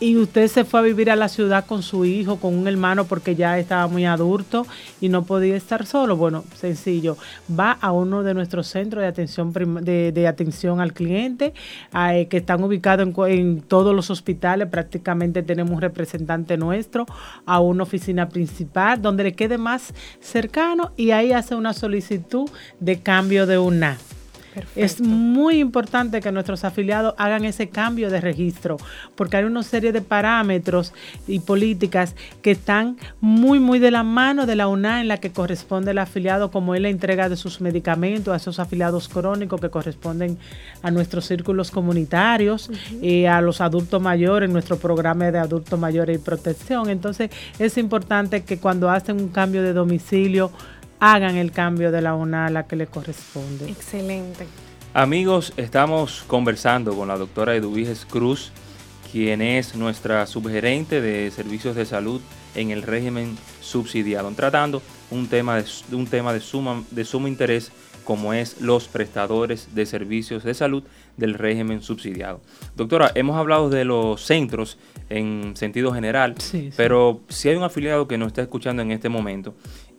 y 0.00 0.16
usted 0.16 0.48
se 0.48 0.64
fue 0.64 0.80
a 0.80 0.82
vivir 0.82 1.10
a 1.10 1.16
la 1.16 1.28
ciudad 1.28 1.66
con 1.66 1.82
su 1.82 2.04
hijo, 2.04 2.36
con 2.36 2.56
un 2.56 2.68
hermano 2.68 3.06
porque 3.06 3.34
ya 3.34 3.58
estaba 3.58 3.88
muy 3.88 4.04
adulto 4.04 4.66
y 5.00 5.08
no 5.08 5.24
podía 5.24 5.56
estar 5.56 5.86
solo. 5.86 6.16
Bueno, 6.16 6.44
sencillo, 6.54 7.16
va 7.58 7.72
a 7.72 7.92
uno 7.92 8.22
de 8.22 8.34
nuestros 8.34 8.68
centros 8.68 9.02
de 9.02 9.08
atención 9.08 9.52
de, 9.52 10.26
atención 10.28 10.80
al 10.80 10.92
cliente 10.92 11.52
eh, 11.94 12.26
que 12.28 12.38
están 12.38 12.62
ubicados 12.62 13.08
en, 13.28 13.60
todos 13.62 13.94
los 13.94 14.10
hospitales. 14.10 14.68
Prácticamente 14.68 15.42
tenemos 15.42 15.72
un 15.72 15.80
representante 15.80 16.56
nuestro 16.56 17.06
a 17.44 17.60
una 17.60 17.82
oficina 17.82 18.28
principal 18.28 19.02
donde 19.02 19.24
le 19.24 19.32
quede 19.32 19.58
más 19.58 19.92
cercano 20.20 20.92
y 20.96 21.10
ahí 21.10 21.32
hace 21.32 21.54
una 21.54 21.72
solicitud 21.72 22.48
de 22.78 23.00
cambio 23.00 23.46
de 23.46 23.58
una 23.58 23.98
es 24.76 25.00
muy 25.00 25.58
importante 25.58 26.20
que 26.20 26.32
nuestros 26.32 26.64
afiliados 26.64 27.14
hagan 27.18 27.44
ese 27.44 27.68
cambio 27.68 28.10
de 28.10 28.20
registro, 28.20 28.76
porque 29.14 29.36
hay 29.38 29.44
una 29.44 29.62
serie 29.62 29.92
de 29.92 30.00
parámetros 30.00 30.92
y 31.26 31.40
políticas 31.40 32.14
que 32.42 32.50
están 32.50 32.96
muy, 33.20 33.60
muy 33.60 33.78
de 33.78 33.90
la 33.90 34.02
mano 34.02 34.46
de 34.46 34.56
la 34.56 34.68
UNA 34.68 35.00
en 35.00 35.08
la 35.08 35.18
que 35.18 35.32
corresponde 35.32 35.90
el 35.92 35.98
afiliado, 35.98 36.50
como 36.50 36.74
es 36.74 36.80
la 36.80 36.88
entrega 36.88 37.28
de 37.28 37.36
sus 37.36 37.60
medicamentos 37.60 38.32
a 38.32 38.36
esos 38.36 38.58
afiliados 38.58 39.08
crónicos 39.08 39.60
que 39.60 39.70
corresponden 39.70 40.38
a 40.82 40.90
nuestros 40.90 41.26
círculos 41.26 41.70
comunitarios, 41.70 42.70
y 43.00 43.24
a 43.24 43.40
los 43.40 43.60
adultos 43.60 44.00
mayores, 44.00 44.50
nuestro 44.50 44.78
programa 44.78 45.30
de 45.30 45.38
adultos 45.38 45.78
mayores 45.78 46.18
y 46.18 46.22
protección. 46.22 46.90
Entonces, 46.90 47.30
es 47.58 47.78
importante 47.78 48.42
que 48.42 48.58
cuando 48.58 48.90
hacen 48.90 49.20
un 49.20 49.28
cambio 49.28 49.62
de 49.62 49.72
domicilio, 49.72 50.50
hagan 51.00 51.36
el 51.36 51.52
cambio 51.52 51.90
de 51.90 52.02
la 52.02 52.14
UNA 52.14 52.46
a 52.46 52.50
la 52.50 52.66
que 52.66 52.76
le 52.76 52.86
corresponde. 52.86 53.70
Excelente. 53.70 54.46
Amigos, 54.94 55.52
estamos 55.56 56.24
conversando 56.26 56.96
con 56.96 57.08
la 57.08 57.16
doctora 57.16 57.54
Eduviges 57.54 58.04
Cruz, 58.04 58.52
quien 59.12 59.42
es 59.42 59.74
nuestra 59.74 60.26
subgerente 60.26 61.00
de 61.00 61.30
servicios 61.30 61.76
de 61.76 61.84
salud 61.84 62.20
en 62.54 62.70
el 62.70 62.82
régimen 62.82 63.36
subsidiado, 63.60 64.30
tratando 64.32 64.82
un 65.10 65.28
tema 65.28 65.56
de, 65.56 65.64
un 65.92 66.06
tema 66.06 66.32
de, 66.32 66.40
suma, 66.40 66.82
de 66.90 67.04
sumo 67.04 67.28
interés 67.28 67.70
como 68.04 68.32
es 68.32 68.60
los 68.60 68.88
prestadores 68.88 69.74
de 69.74 69.84
servicios 69.84 70.42
de 70.42 70.54
salud 70.54 70.82
del 71.18 71.34
régimen 71.34 71.82
subsidiado. 71.82 72.40
Doctora, 72.76 73.12
hemos 73.14 73.36
hablado 73.36 73.68
de 73.68 73.84
los 73.84 74.22
centros 74.22 74.78
en 75.10 75.52
sentido 75.56 75.92
general, 75.92 76.34
pero 76.76 77.20
si 77.28 77.48
hay 77.48 77.56
un 77.56 77.64
afiliado 77.64 78.08
que 78.08 78.16
nos 78.16 78.28
está 78.28 78.42
escuchando 78.42 78.82
en 78.82 78.92
este 78.92 79.08
momento 79.08 79.54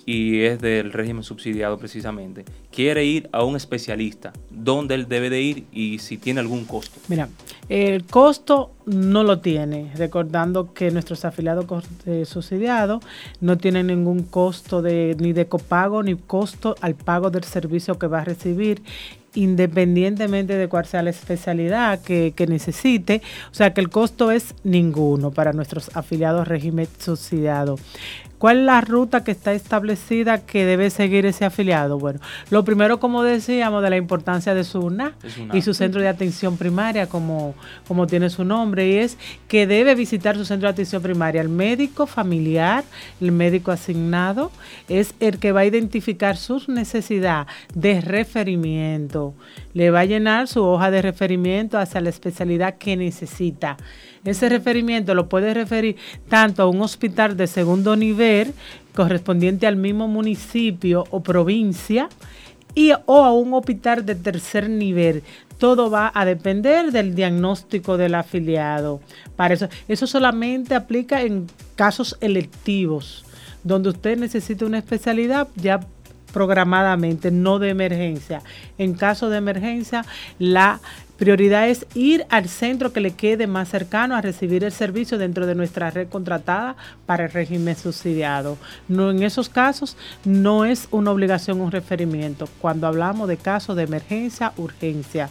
y 0.06 0.42
es 0.42 0.60
del 0.60 0.92
régimen 0.92 1.24
subsidiado 1.24 1.78
precisamente, 1.78 2.44
quiere 2.72 3.06
ir 3.06 3.30
a 3.32 3.44
un 3.44 3.56
especialista, 3.56 4.34
¿dónde 4.50 4.96
él 4.96 5.08
debe 5.08 5.30
de 5.30 5.42
ir 5.42 5.66
y 5.72 6.00
si 6.00 6.18
tiene 6.18 6.40
algún 6.40 6.66
costo? 6.66 7.00
Mira, 7.10 7.30
el 7.68 8.06
costo 8.06 8.72
no 8.88 9.24
lo 9.24 9.40
tiene, 9.40 9.92
recordando 9.96 10.74
que 10.74 10.90
nuestros 10.90 11.26
afiliados 11.26 11.66
subsidiados 12.26 13.04
no 13.40 13.60
tienen 13.60 13.88
ningún 13.88 14.24
costo 14.24 14.82
de, 14.82 15.16
ni 15.20 15.34
de 15.34 15.48
copago 15.48 16.02
ni 16.02 16.16
costo 16.16 16.76
al 16.82 16.96
pago 16.96 17.30
del 17.30 17.44
servicio 17.44 18.00
que 18.00 18.08
va 18.08 18.22
a 18.22 18.26
recibir 18.26 18.82
independientemente 19.34 20.56
de 20.56 20.68
cuál 20.68 20.86
sea 20.86 21.04
la 21.04 21.10
especialidad 21.10 22.02
que, 22.02 22.34
necesite. 22.48 23.22
O 23.52 23.54
sea 23.54 23.74
que 23.74 23.82
el 23.82 23.90
costo 23.90 24.32
es 24.32 24.56
ninguno 24.64 25.32
para 25.32 25.54
nuestros 25.54 25.96
afiliados 25.96 26.48
régimen 26.48 26.88
subsidiado. 26.98 27.78
¿Cuál 28.40 28.60
es 28.60 28.66
la 28.66 28.80
ruta 28.80 29.26
que 29.26 29.32
está 29.32 29.52
establecida 29.52 30.46
que 30.46 30.66
debe 30.66 30.90
seguir 30.90 31.26
ese 31.26 31.44
afiliado? 31.44 32.00
Bueno, 32.00 32.22
lo 32.50 32.64
primero, 32.64 32.98
como 32.98 33.22
decíamos, 33.22 33.84
de 33.84 33.90
la 33.90 33.98
importancia 33.98 34.56
de 34.56 34.64
su 34.64 34.80
UNA 34.80 35.12
y 35.54 35.62
su 35.62 35.74
centro 35.74 36.00
de 36.00 36.08
atención 36.08 36.56
primaria, 36.56 37.08
como, 37.08 37.54
como 37.86 38.08
tiene 38.08 38.30
su 38.30 38.46
nombre, 38.46 38.88
y 38.88 38.96
es 38.96 39.18
que 39.50 39.68
debe 39.68 39.94
visitar 39.94 40.38
su 40.38 40.46
centro 40.46 40.70
de 40.70 40.72
atención 40.72 41.02
primaria. 41.02 41.42
El 41.42 41.50
médico 41.50 42.08
familiar, 42.08 42.86
el 43.20 43.34
médico 43.34 43.72
asignado, 43.72 44.54
es 44.88 45.14
el 45.20 45.38
que 45.38 45.52
va 45.52 45.62
a 45.62 45.66
identificar 45.66 46.38
sus 46.38 46.70
necesidades 46.70 47.48
de 47.76 48.00
referimiento. 48.00 49.34
Le 49.74 49.92
va 49.92 50.00
a 50.00 50.06
llenar 50.06 50.48
su 50.48 50.64
hoja 50.64 50.92
de 50.92 51.02
referimiento 51.02 51.78
hacia 51.78 52.00
la 52.00 52.10
especialidad 52.10 52.78
que 52.78 52.96
necesita. 52.96 53.76
Ese 54.26 54.50
referimiento 54.50 55.14
lo 55.14 55.30
puede 55.30 55.54
referir 55.54 55.96
tanto 56.28 56.64
a 56.64 56.68
un 56.68 56.82
hospital 56.82 57.38
de 57.38 57.48
segundo 57.48 57.96
nivel 57.96 58.54
correspondiente 58.94 59.66
al 59.68 59.76
mismo 59.76 60.08
municipio 60.08 61.06
o 61.10 61.22
provincia 61.22 62.10
y 62.76 62.92
o 63.06 63.24
a 63.24 63.34
un 63.34 63.54
hospital 63.54 64.06
de 64.06 64.16
tercer 64.16 64.70
nivel. 64.70 65.24
Todo 65.58 65.90
va 65.90 66.12
a 66.14 66.26
depender 66.26 66.92
del 66.92 67.16
diagnóstico 67.16 67.98
del 67.98 68.16
afiliado. 68.16 69.02
Para 69.36 69.54
eso, 69.54 69.68
eso 69.88 70.08
solamente 70.08 70.76
aplica 70.76 71.22
en 71.22 71.48
casos 71.76 72.18
electivos, 72.22 73.26
donde 73.64 73.90
usted 73.90 74.18
necesita 74.18 74.66
una 74.66 74.78
especialidad 74.78 75.48
ya 75.56 75.82
programadamente, 76.32 77.32
no 77.32 77.60
de 77.60 77.70
emergencia. 77.70 78.42
En 78.78 78.94
caso 78.94 79.30
de 79.30 79.38
emergencia, 79.38 80.06
la 80.38 80.80
Prioridad 81.20 81.68
es 81.68 81.86
ir 81.96 82.26
al 82.30 82.48
centro 82.48 82.94
que 82.94 83.02
le 83.02 83.12
quede 83.12 83.46
más 83.46 83.68
cercano 83.68 84.16
a 84.16 84.22
recibir 84.22 84.64
el 84.64 84.72
servicio 84.72 85.18
dentro 85.18 85.46
de 85.46 85.54
nuestra 85.54 85.92
red 85.92 86.08
contratada 86.08 86.78
para 87.06 87.26
el 87.26 87.32
régimen 87.32 87.76
subsidiado. 87.76 88.58
No, 88.88 89.12
en 89.12 89.24
esos 89.24 89.50
casos 89.50 89.98
no 90.24 90.64
es 90.64 90.88
una 90.92 91.12
obligación 91.12 91.60
un 91.60 91.72
referimiento. 91.72 92.48
Cuando 92.62 92.88
hablamos 92.88 93.28
de 93.28 93.36
casos 93.36 93.76
de 93.76 93.84
emergencia, 93.84 94.54
urgencia 94.56 95.30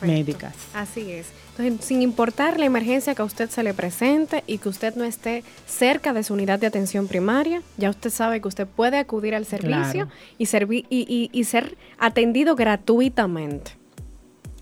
médicas. 0.00 0.54
Así 0.72 1.12
es. 1.12 1.26
Entonces, 1.58 1.86
sin 1.86 2.00
importar 2.00 2.58
la 2.58 2.64
emergencia 2.64 3.14
que 3.14 3.20
a 3.20 3.26
usted 3.26 3.50
se 3.50 3.62
le 3.62 3.74
presente 3.74 4.44
y 4.46 4.56
que 4.56 4.70
usted 4.70 4.94
no 4.94 5.04
esté 5.04 5.44
cerca 5.66 6.14
de 6.14 6.22
su 6.22 6.32
unidad 6.32 6.58
de 6.58 6.68
atención 6.68 7.06
primaria, 7.06 7.60
ya 7.76 7.90
usted 7.90 8.08
sabe 8.08 8.40
que 8.40 8.48
usted 8.48 8.66
puede 8.66 8.96
acudir 8.96 9.34
al 9.34 9.44
servicio 9.44 10.08
y, 10.38 11.30
y 11.32 11.44
ser 11.44 11.76
atendido 11.98 12.56
gratuitamente 12.56 13.77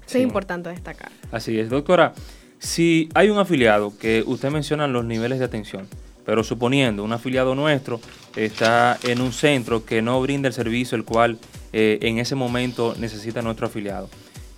es 0.06 0.16
importante 0.16 0.70
destacar. 0.70 1.10
Así 1.30 1.58
es, 1.58 1.68
doctora. 1.68 2.14
Si 2.58 3.08
hay 3.14 3.30
un 3.30 3.38
afiliado 3.38 3.92
que 3.98 4.24
usted 4.26 4.50
menciona 4.50 4.86
los 4.86 5.04
niveles 5.04 5.38
de 5.38 5.44
atención, 5.44 5.86
pero 6.24 6.42
suponiendo 6.42 7.04
un 7.04 7.12
afiliado 7.12 7.54
nuestro 7.54 8.00
está 8.34 8.98
en 9.04 9.20
un 9.20 9.32
centro 9.32 9.84
que 9.84 10.02
no 10.02 10.20
brinda 10.20 10.48
el 10.48 10.54
servicio 10.54 10.96
el 10.96 11.04
cual 11.04 11.38
eh, 11.72 11.98
en 12.02 12.18
ese 12.18 12.34
momento 12.34 12.94
necesita 12.98 13.42
nuestro 13.42 13.66
afiliado, 13.66 14.08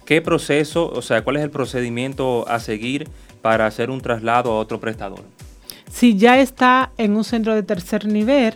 ¿qué 0.06 0.22
proceso, 0.22 0.88
o 0.88 1.02
sea, 1.02 1.22
cuál 1.22 1.36
es 1.36 1.42
el 1.42 1.50
procedimiento 1.50 2.48
a 2.48 2.60
seguir 2.60 3.08
para 3.42 3.66
hacer 3.66 3.90
un 3.90 4.00
traslado 4.00 4.52
a 4.52 4.58
otro 4.58 4.80
prestador? 4.80 5.24
Si 5.90 6.16
ya 6.16 6.38
está 6.40 6.92
en 6.98 7.16
un 7.16 7.24
centro 7.24 7.54
de 7.54 7.62
tercer 7.62 8.06
nivel, 8.06 8.54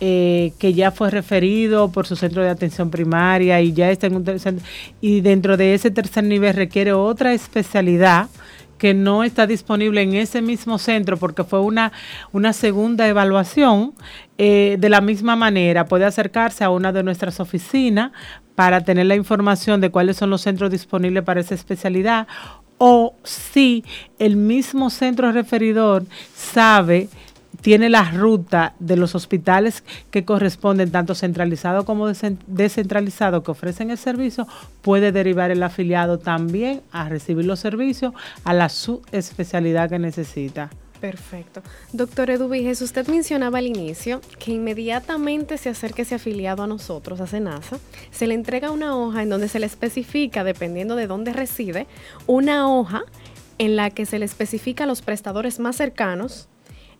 eh, 0.00 0.52
que 0.58 0.74
ya 0.74 0.90
fue 0.90 1.10
referido 1.10 1.90
por 1.90 2.06
su 2.06 2.16
centro 2.16 2.42
de 2.42 2.50
atención 2.50 2.90
primaria 2.90 3.60
y 3.60 3.72
ya 3.72 3.90
está 3.90 4.06
en 4.06 4.16
un 4.16 4.24
tercer, 4.24 4.54
y 5.00 5.20
dentro 5.20 5.56
de 5.56 5.74
ese 5.74 5.90
tercer 5.90 6.24
nivel 6.24 6.54
requiere 6.54 6.92
otra 6.92 7.32
especialidad 7.32 8.28
que 8.78 8.92
no 8.92 9.24
está 9.24 9.46
disponible 9.46 10.02
en 10.02 10.14
ese 10.14 10.42
mismo 10.42 10.78
centro 10.78 11.16
porque 11.16 11.44
fue 11.44 11.60
una, 11.60 11.92
una 12.32 12.52
segunda 12.52 13.08
evaluación, 13.08 13.94
eh, 14.36 14.76
de 14.78 14.88
la 14.88 15.00
misma 15.00 15.36
manera 15.36 15.86
puede 15.86 16.04
acercarse 16.04 16.64
a 16.64 16.70
una 16.70 16.92
de 16.92 17.02
nuestras 17.02 17.40
oficinas 17.40 18.12
para 18.54 18.82
tener 18.82 19.06
la 19.06 19.14
información 19.14 19.80
de 19.80 19.90
cuáles 19.90 20.16
son 20.16 20.30
los 20.30 20.42
centros 20.42 20.70
disponibles 20.70 21.22
para 21.22 21.40
esa 21.40 21.54
especialidad 21.54 22.26
o 22.78 23.14
si 23.22 23.84
el 24.18 24.36
mismo 24.36 24.90
centro 24.90 25.32
referidor 25.32 26.04
sabe 26.34 27.08
tiene 27.64 27.88
la 27.88 28.10
ruta 28.10 28.74
de 28.78 28.94
los 28.94 29.14
hospitales 29.14 29.84
que 30.10 30.26
corresponden, 30.26 30.90
tanto 30.90 31.14
centralizado 31.14 31.86
como 31.86 32.06
descentralizado, 32.46 33.42
que 33.42 33.50
ofrecen 33.50 33.90
el 33.90 33.96
servicio, 33.96 34.46
puede 34.82 35.12
derivar 35.12 35.50
el 35.50 35.62
afiliado 35.62 36.18
también 36.18 36.82
a 36.92 37.08
recibir 37.08 37.46
los 37.46 37.60
servicios 37.60 38.12
a 38.44 38.52
la 38.52 38.68
subespecialidad 38.68 39.88
que 39.88 39.98
necesita. 39.98 40.68
Perfecto. 41.00 41.62
Doctor 41.94 42.28
Eduviges, 42.28 42.82
usted 42.82 43.08
mencionaba 43.08 43.60
al 43.60 43.66
inicio 43.66 44.20
que 44.38 44.52
inmediatamente 44.52 45.56
se 45.56 45.70
acerque 45.70 46.02
ese 46.02 46.16
afiliado 46.16 46.64
a 46.64 46.66
nosotros, 46.66 47.22
a 47.22 47.26
SENASA, 47.26 47.78
se 48.10 48.26
le 48.26 48.34
entrega 48.34 48.72
una 48.72 48.94
hoja 48.94 49.22
en 49.22 49.30
donde 49.30 49.48
se 49.48 49.58
le 49.58 49.64
especifica, 49.64 50.44
dependiendo 50.44 50.96
de 50.96 51.06
dónde 51.06 51.32
reside, 51.32 51.86
una 52.26 52.70
hoja 52.70 53.04
en 53.56 53.74
la 53.74 53.88
que 53.88 54.04
se 54.04 54.18
le 54.18 54.26
especifica 54.26 54.84
los 54.84 55.00
prestadores 55.00 55.60
más 55.60 55.76
cercanos 55.76 56.50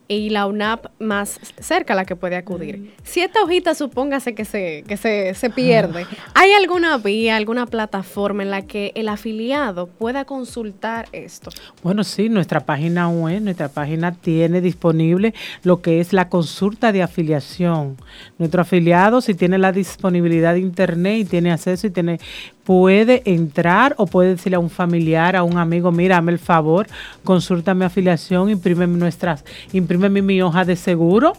y 0.07 0.29
la 0.29 0.45
UNAP 0.45 0.87
más 0.99 1.39
cerca 1.59 1.93
a 1.93 1.95
la 1.95 2.05
que 2.05 2.15
puede 2.15 2.35
acudir. 2.35 2.79
Mm. 2.79 2.87
Si 3.03 3.21
esta 3.21 3.41
hojita 3.41 3.75
supóngase 3.75 4.35
que 4.35 4.45
se, 4.45 4.83
que 4.87 4.97
se, 4.97 5.33
se 5.33 5.49
pierde, 5.49 6.05
¿hay 6.33 6.51
alguna 6.53 6.97
vía, 6.97 7.35
alguna 7.35 7.65
plataforma 7.65 8.43
en 8.43 8.51
la 8.51 8.63
que 8.63 8.91
el 8.95 9.09
afiliado 9.09 9.87
pueda 9.87 10.25
consultar 10.25 11.07
esto? 11.11 11.49
Bueno, 11.83 12.03
sí, 12.03 12.29
nuestra 12.29 12.59
página 12.59 13.09
web, 13.09 13.41
nuestra 13.41 13.69
página 13.69 14.13
tiene 14.13 14.61
disponible 14.61 15.33
lo 15.63 15.81
que 15.81 15.99
es 15.99 16.13
la 16.13 16.29
consulta 16.29 16.91
de 16.91 17.01
afiliación. 17.01 17.97
Nuestro 18.37 18.61
afiliado, 18.61 19.21
si 19.21 19.33
tiene 19.33 19.57
la 19.57 19.71
disponibilidad 19.71 20.53
de 20.53 20.59
internet 20.59 21.19
y 21.19 21.25
tiene 21.25 21.51
acceso 21.51 21.87
y 21.87 21.89
tiene 21.89 22.19
puede 22.65 23.21
entrar 23.25 23.93
o 23.97 24.07
puede 24.07 24.31
decirle 24.31 24.57
a 24.57 24.59
un 24.59 24.69
familiar, 24.69 25.35
a 25.35 25.43
un 25.43 25.57
amigo, 25.57 25.91
mira, 25.91 26.21
el 26.27 26.39
favor, 26.39 26.87
consulta 27.23 27.73
mi 27.73 27.85
afiliación, 27.85 28.49
imprime 28.49 28.87
nuestras, 28.87 29.45
imprime 29.71 30.09
mi 30.09 30.41
hoja 30.41 30.65
de 30.65 30.75
seguro 30.75 31.33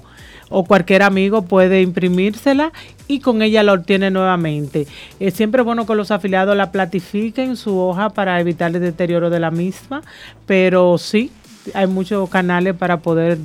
o 0.49 0.64
cualquier 0.64 1.02
amigo 1.02 1.42
puede 1.42 1.83
imprimírsela 1.83 2.73
y 3.09 3.18
con 3.18 3.42
ella 3.42 3.64
la 3.64 3.73
obtiene 3.73 4.11
nuevamente. 4.11 4.87
Es 5.18 5.35
siempre 5.35 5.62
bueno 5.62 5.85
que 5.85 5.97
los 5.97 6.12
afiliados 6.12 6.56
la 6.56 6.71
platifiquen 6.71 7.56
su 7.56 7.76
hoja 7.76 8.11
para 8.11 8.40
evitar 8.40 8.75
el 8.75 8.80
deterioro 8.80 9.28
de 9.28 9.40
la 9.40 9.50
misma, 9.50 10.02
pero 10.47 10.97
sí, 10.99 11.33
hay 11.75 11.88
muchos 11.88 12.30
canales 12.30 12.75
para 12.75 12.99
poder 12.99 13.38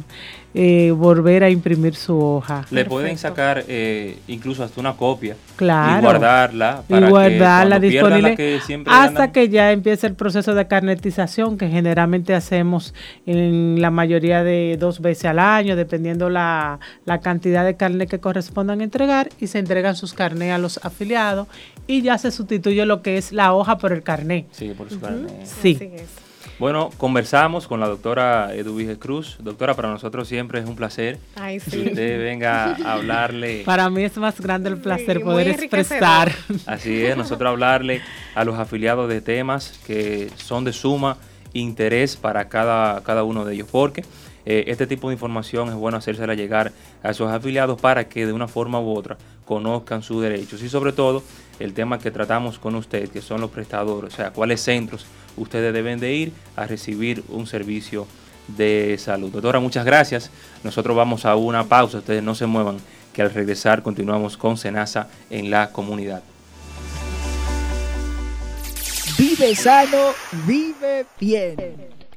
eh, 0.53 0.91
volver 0.91 1.43
a 1.43 1.49
imprimir 1.49 1.95
su 1.95 2.19
hoja. 2.19 2.65
Le 2.71 2.85
pueden 2.85 3.17
sacar 3.17 3.63
eh, 3.67 4.17
incluso 4.27 4.63
hasta 4.63 4.79
una 4.79 4.93
copia 4.93 5.35
claro. 5.55 5.99
y 5.99 6.01
guardarla 6.01 6.83
para 6.87 7.07
y 7.07 7.09
guardarla 7.09 7.79
disponible 7.79 8.59
hasta 8.87 9.31
que 9.31 9.49
ya 9.49 9.71
empiece 9.71 10.07
el 10.07 10.15
proceso 10.15 10.53
de 10.53 10.67
carnetización 10.67 11.57
que 11.57 11.69
generalmente 11.69 12.33
hacemos 12.33 12.93
en 13.25 13.81
la 13.81 13.91
mayoría 13.91 14.43
de 14.43 14.77
dos 14.79 14.99
veces 14.99 15.25
al 15.25 15.39
año, 15.39 15.75
dependiendo 15.75 16.29
la, 16.29 16.79
la 17.05 17.21
cantidad 17.21 17.63
de 17.63 17.75
carne 17.75 18.07
que 18.07 18.19
correspondan 18.19 18.81
entregar 18.81 19.29
y 19.39 19.47
se 19.47 19.59
entregan 19.59 19.95
sus 19.95 20.13
carnes 20.13 20.51
a 20.51 20.57
los 20.57 20.79
afiliados 20.83 21.47
y 21.87 22.01
ya 22.01 22.17
se 22.17 22.31
sustituye 22.31 22.85
lo 22.85 23.01
que 23.01 23.17
es 23.17 23.31
la 23.31 23.53
hoja 23.53 23.77
por 23.77 23.93
el 23.93 24.03
carné. 24.03 24.47
Sí, 24.51 24.73
por 24.77 24.89
su 24.89 24.99
carné. 24.99 25.29
Sí. 25.45 25.77
Bueno, 26.61 26.91
conversamos 26.95 27.67
con 27.67 27.79
la 27.79 27.87
doctora 27.87 28.53
Eduvige 28.53 28.99
Cruz. 28.99 29.37
Doctora, 29.39 29.73
para 29.73 29.89
nosotros 29.89 30.27
siempre 30.27 30.59
es 30.59 30.67
un 30.67 30.75
placer 30.75 31.17
Ay, 31.33 31.59
sí. 31.59 31.71
que 31.71 31.89
usted 31.89 32.19
venga 32.19 32.75
a 32.75 32.93
hablarle. 32.93 33.63
Para 33.65 33.89
mí 33.89 34.03
es 34.03 34.15
más 34.17 34.39
grande 34.39 34.69
el 34.69 34.77
placer 34.77 35.21
poder 35.21 35.47
expresar. 35.47 36.31
Así 36.67 37.03
es, 37.03 37.17
nosotros 37.17 37.49
hablarle 37.49 38.03
a 38.35 38.43
los 38.43 38.59
afiliados 38.59 39.09
de 39.09 39.21
temas 39.21 39.79
que 39.87 40.29
son 40.35 40.63
de 40.63 40.71
suma 40.71 41.17
interés 41.53 42.15
para 42.15 42.47
cada, 42.47 43.01
cada 43.01 43.23
uno 43.23 43.43
de 43.43 43.55
ellos, 43.55 43.67
porque 43.71 44.05
eh, 44.45 44.65
este 44.67 44.85
tipo 44.85 45.09
de 45.09 45.15
información 45.15 45.69
es 45.69 45.73
bueno 45.73 45.97
hacérsela 45.97 46.35
llegar 46.35 46.71
a 47.01 47.09
esos 47.09 47.31
afiliados 47.31 47.81
para 47.81 48.07
que 48.07 48.27
de 48.27 48.33
una 48.33 48.47
forma 48.47 48.79
u 48.79 48.95
otra 48.95 49.17
conozcan 49.45 50.03
sus 50.03 50.21
derechos 50.21 50.61
y 50.61 50.69
sobre 50.69 50.93
todo 50.93 51.23
el 51.63 51.73
tema 51.73 51.99
que 51.99 52.11
tratamos 52.11 52.59
con 52.59 52.75
usted, 52.75 53.09
que 53.09 53.21
son 53.21 53.41
los 53.41 53.51
prestadores, 53.51 54.13
o 54.13 54.17
sea, 54.17 54.31
cuáles 54.31 54.61
centros 54.61 55.05
ustedes 55.37 55.73
deben 55.73 55.99
de 55.99 56.13
ir 56.13 56.33
a 56.55 56.65
recibir 56.65 57.23
un 57.29 57.47
servicio 57.47 58.07
de 58.47 58.97
salud. 58.99 59.31
Doctora, 59.31 59.59
muchas 59.59 59.85
gracias. 59.85 60.29
Nosotros 60.63 60.95
vamos 60.95 61.25
a 61.25 61.35
una 61.35 61.63
pausa, 61.63 61.99
ustedes 61.99 62.23
no 62.23 62.35
se 62.35 62.45
muevan, 62.45 62.77
que 63.13 63.21
al 63.21 63.33
regresar 63.33 63.83
continuamos 63.83 64.37
con 64.37 64.57
Senasa 64.57 65.07
en 65.29 65.49
la 65.51 65.71
comunidad. 65.71 66.23
Vive 69.17 69.55
sano, 69.55 70.13
vive 70.47 71.05
bien. 71.19 72.00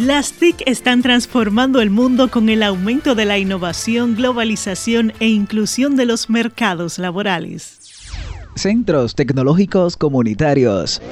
Las 0.00 0.32
TIC 0.32 0.62
están 0.64 1.02
transformando 1.02 1.82
el 1.82 1.90
mundo 1.90 2.30
con 2.30 2.48
el 2.48 2.62
aumento 2.62 3.14
de 3.14 3.26
la 3.26 3.36
innovación, 3.36 4.14
globalización 4.14 5.12
e 5.20 5.28
inclusión 5.28 5.94
de 5.94 6.06
los 6.06 6.30
mercados 6.30 6.98
laborales. 6.98 8.00
Centros 8.54 9.14
tecnológicos 9.14 9.98
comunitarios. 9.98 11.02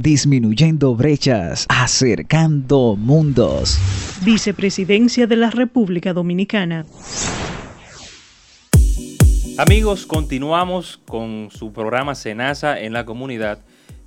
Disminuyendo 0.00 0.94
brechas, 0.94 1.66
acercando 1.68 2.94
mundos. 2.94 3.80
Vicepresidencia 4.24 5.26
de 5.26 5.34
la 5.34 5.50
República 5.50 6.12
Dominicana. 6.12 6.86
Amigos, 9.58 10.06
continuamos 10.06 11.00
con 11.04 11.48
su 11.50 11.72
programa 11.72 12.14
Senasa 12.14 12.78
en 12.78 12.92
la 12.92 13.04
comunidad. 13.04 13.58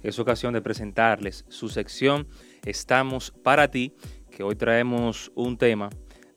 Es 0.02 0.18
ocasión 0.18 0.54
de 0.54 0.62
presentarles 0.62 1.44
su 1.50 1.68
sección 1.68 2.26
estamos 2.66 3.32
para 3.44 3.70
ti, 3.70 3.94
que 4.32 4.44
hoy 4.44 4.56
traemos 4.56 5.32
un 5.36 5.58
tema 5.58 5.90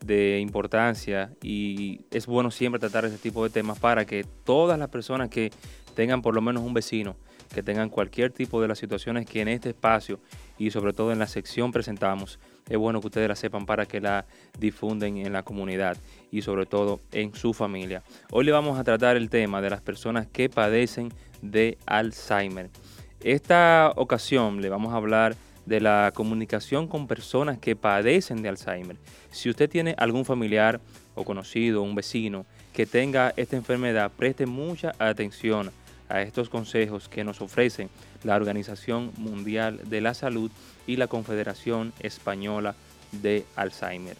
de 0.04 0.38
importancia 0.40 1.32
y 1.42 2.06
es 2.10 2.26
bueno 2.26 2.50
siempre 2.50 2.78
tratar 2.78 3.04
este 3.04 3.18
tipo 3.18 3.44
de 3.44 3.50
temas 3.50 3.78
para 3.78 4.06
que 4.06 4.24
todas 4.44 4.78
las 4.78 4.88
personas 4.88 5.28
que 5.28 5.50
tengan 5.94 6.22
por 6.22 6.34
lo 6.34 6.40
menos 6.40 6.62
un 6.62 6.72
vecino, 6.72 7.16
que 7.52 7.62
tengan 7.62 7.90
cualquier 7.90 8.32
tipo 8.32 8.62
de 8.62 8.68
las 8.68 8.78
situaciones 8.78 9.26
que 9.26 9.40
en 9.42 9.48
este 9.48 9.70
espacio 9.70 10.20
y 10.56 10.70
sobre 10.70 10.92
todo 10.92 11.12
en 11.12 11.18
la 11.18 11.26
sección 11.26 11.72
presentamos, 11.72 12.38
es 12.68 12.78
bueno 12.78 13.00
que 13.00 13.08
ustedes 13.08 13.28
la 13.28 13.36
sepan 13.36 13.66
para 13.66 13.86
que 13.86 14.00
la 14.00 14.24
difunden 14.58 15.18
en 15.18 15.32
la 15.32 15.42
comunidad 15.42 15.96
y 16.30 16.42
sobre 16.42 16.64
todo 16.64 17.00
en 17.12 17.34
su 17.34 17.52
familia. 17.52 18.02
Hoy 18.30 18.44
le 18.44 18.52
vamos 18.52 18.78
a 18.78 18.84
tratar 18.84 19.16
el 19.16 19.28
tema 19.28 19.60
de 19.60 19.70
las 19.70 19.82
personas 19.82 20.26
que 20.26 20.48
padecen 20.48 21.12
de 21.42 21.76
Alzheimer. 21.86 22.70
Esta 23.22 23.92
ocasión 23.96 24.62
le 24.62 24.70
vamos 24.70 24.94
a 24.94 24.96
hablar 24.96 25.36
de 25.70 25.80
la 25.80 26.10
comunicación 26.12 26.88
con 26.88 27.06
personas 27.06 27.58
que 27.58 27.76
padecen 27.76 28.42
de 28.42 28.48
Alzheimer. 28.48 28.96
Si 29.30 29.48
usted 29.48 29.70
tiene 29.70 29.94
algún 29.98 30.24
familiar 30.24 30.80
o 31.14 31.24
conocido, 31.24 31.82
un 31.82 31.94
vecino 31.94 32.44
que 32.72 32.86
tenga 32.86 33.32
esta 33.36 33.54
enfermedad, 33.54 34.10
preste 34.10 34.46
mucha 34.46 34.92
atención 34.98 35.70
a 36.08 36.22
estos 36.22 36.48
consejos 36.48 37.08
que 37.08 37.22
nos 37.22 37.40
ofrecen 37.40 37.88
la 38.24 38.34
Organización 38.34 39.12
Mundial 39.16 39.80
de 39.88 40.00
la 40.00 40.12
Salud 40.12 40.50
y 40.88 40.96
la 40.96 41.06
Confederación 41.06 41.92
Española 42.00 42.74
de 43.12 43.44
Alzheimer. 43.54 44.16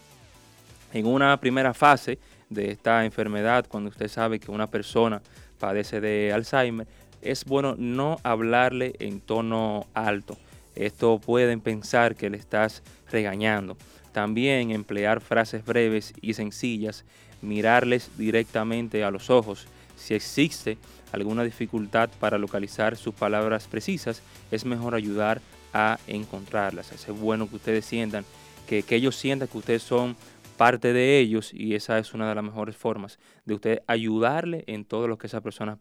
En 0.92 1.04
una 1.04 1.36
primera 1.40 1.74
fase 1.74 2.20
de 2.48 2.70
esta 2.70 3.04
enfermedad, 3.04 3.66
cuando 3.68 3.90
usted 3.90 4.06
sabe 4.06 4.38
que 4.38 4.52
una 4.52 4.68
persona 4.68 5.20
padece 5.58 6.00
de 6.00 6.32
Alzheimer, 6.32 6.86
es 7.22 7.44
bueno 7.44 7.74
no 7.76 8.18
hablarle 8.22 8.94
en 9.00 9.20
tono 9.20 9.88
alto. 9.94 10.38
Esto 10.74 11.18
pueden 11.18 11.60
pensar 11.60 12.16
que 12.16 12.30
le 12.30 12.36
estás 12.36 12.82
regañando. 13.10 13.76
También 14.12 14.70
emplear 14.70 15.20
frases 15.20 15.64
breves 15.64 16.14
y 16.20 16.34
sencillas, 16.34 17.04
mirarles 17.42 18.10
directamente 18.16 19.04
a 19.04 19.10
los 19.10 19.30
ojos. 19.30 19.66
Si 19.96 20.14
existe 20.14 20.78
alguna 21.12 21.44
dificultad 21.44 22.10
para 22.18 22.38
localizar 22.38 22.96
sus 22.96 23.14
palabras 23.14 23.68
precisas, 23.68 24.22
es 24.50 24.64
mejor 24.64 24.94
ayudar 24.94 25.40
a 25.72 25.98
encontrarlas. 26.06 26.92
Es 26.92 27.06
bueno 27.08 27.48
que 27.48 27.56
ustedes 27.56 27.84
sientan, 27.84 28.24
que, 28.66 28.84
ellos 28.90 29.16
sientan 29.16 29.48
que 29.48 29.58
ustedes 29.58 29.82
son 29.82 30.16
parte 30.56 30.92
de 30.92 31.18
ellos 31.18 31.54
y 31.54 31.74
esa 31.74 31.98
es 31.98 32.12
una 32.12 32.28
de 32.28 32.34
las 32.34 32.44
mejores 32.44 32.76
formas 32.76 33.18
de 33.46 33.54
usted 33.54 33.82
ayudarle 33.86 34.64
en 34.66 34.84
todo 34.84 35.08
lo 35.08 35.16
que 35.16 35.26
esa 35.26 35.40
persona 35.40 35.78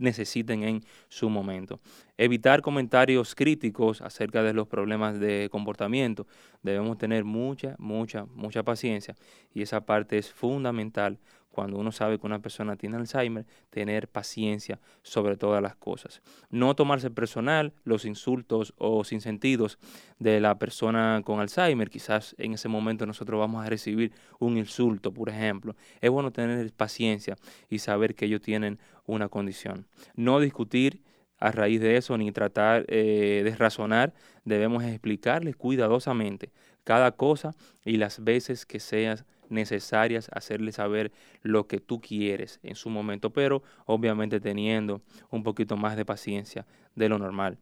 necesiten 0.00 0.64
en 0.64 0.84
su 1.08 1.30
momento. 1.30 1.78
Evitar 2.16 2.62
comentarios 2.62 3.34
críticos 3.34 4.00
acerca 4.00 4.42
de 4.42 4.52
los 4.52 4.66
problemas 4.66 5.20
de 5.20 5.48
comportamiento. 5.50 6.26
Debemos 6.62 6.98
tener 6.98 7.24
mucha, 7.24 7.76
mucha, 7.78 8.24
mucha 8.34 8.62
paciencia 8.64 9.14
y 9.54 9.62
esa 9.62 9.80
parte 9.86 10.18
es 10.18 10.32
fundamental 10.32 11.18
cuando 11.50 11.78
uno 11.78 11.92
sabe 11.92 12.18
que 12.18 12.26
una 12.26 12.38
persona 12.38 12.76
tiene 12.76 12.96
Alzheimer, 12.96 13.46
tener 13.70 14.08
paciencia 14.08 14.78
sobre 15.02 15.36
todas 15.36 15.62
las 15.62 15.76
cosas. 15.76 16.22
No 16.48 16.74
tomarse 16.74 17.10
personal 17.10 17.72
los 17.84 18.04
insultos 18.04 18.72
o 18.78 19.04
sinsentidos 19.04 19.78
de 20.18 20.40
la 20.40 20.58
persona 20.58 21.22
con 21.24 21.40
Alzheimer. 21.40 21.90
Quizás 21.90 22.34
en 22.38 22.54
ese 22.54 22.68
momento 22.68 23.04
nosotros 23.04 23.38
vamos 23.38 23.64
a 23.64 23.68
recibir 23.68 24.12
un 24.38 24.56
insulto, 24.56 25.12
por 25.12 25.28
ejemplo. 25.28 25.74
Es 26.00 26.10
bueno 26.10 26.30
tener 26.30 26.72
paciencia 26.72 27.36
y 27.68 27.80
saber 27.80 28.14
que 28.14 28.26
ellos 28.26 28.40
tienen 28.40 28.78
una 29.06 29.28
condición. 29.28 29.86
No 30.14 30.40
discutir 30.40 31.02
a 31.40 31.50
raíz 31.50 31.80
de 31.80 31.96
eso 31.96 32.16
ni 32.16 32.30
tratar 32.32 32.84
eh, 32.88 33.40
de 33.42 33.56
razonar. 33.56 34.12
Debemos 34.44 34.84
explicarles 34.84 35.56
cuidadosamente 35.56 36.52
cada 36.84 37.12
cosa 37.12 37.54
y 37.84 37.96
las 37.96 38.22
veces 38.22 38.66
que 38.66 38.78
sean 38.78 39.24
necesarias, 39.50 40.30
hacerle 40.32 40.72
saber 40.72 41.12
lo 41.42 41.66
que 41.66 41.78
tú 41.78 42.00
quieres 42.00 42.60
en 42.62 42.74
su 42.74 42.90
momento, 42.90 43.30
pero 43.30 43.62
obviamente 43.86 44.40
teniendo 44.40 45.02
un 45.30 45.42
poquito 45.42 45.76
más 45.76 45.96
de 45.96 46.04
paciencia 46.04 46.66
de 46.94 47.08
lo 47.08 47.18
normal. 47.18 47.58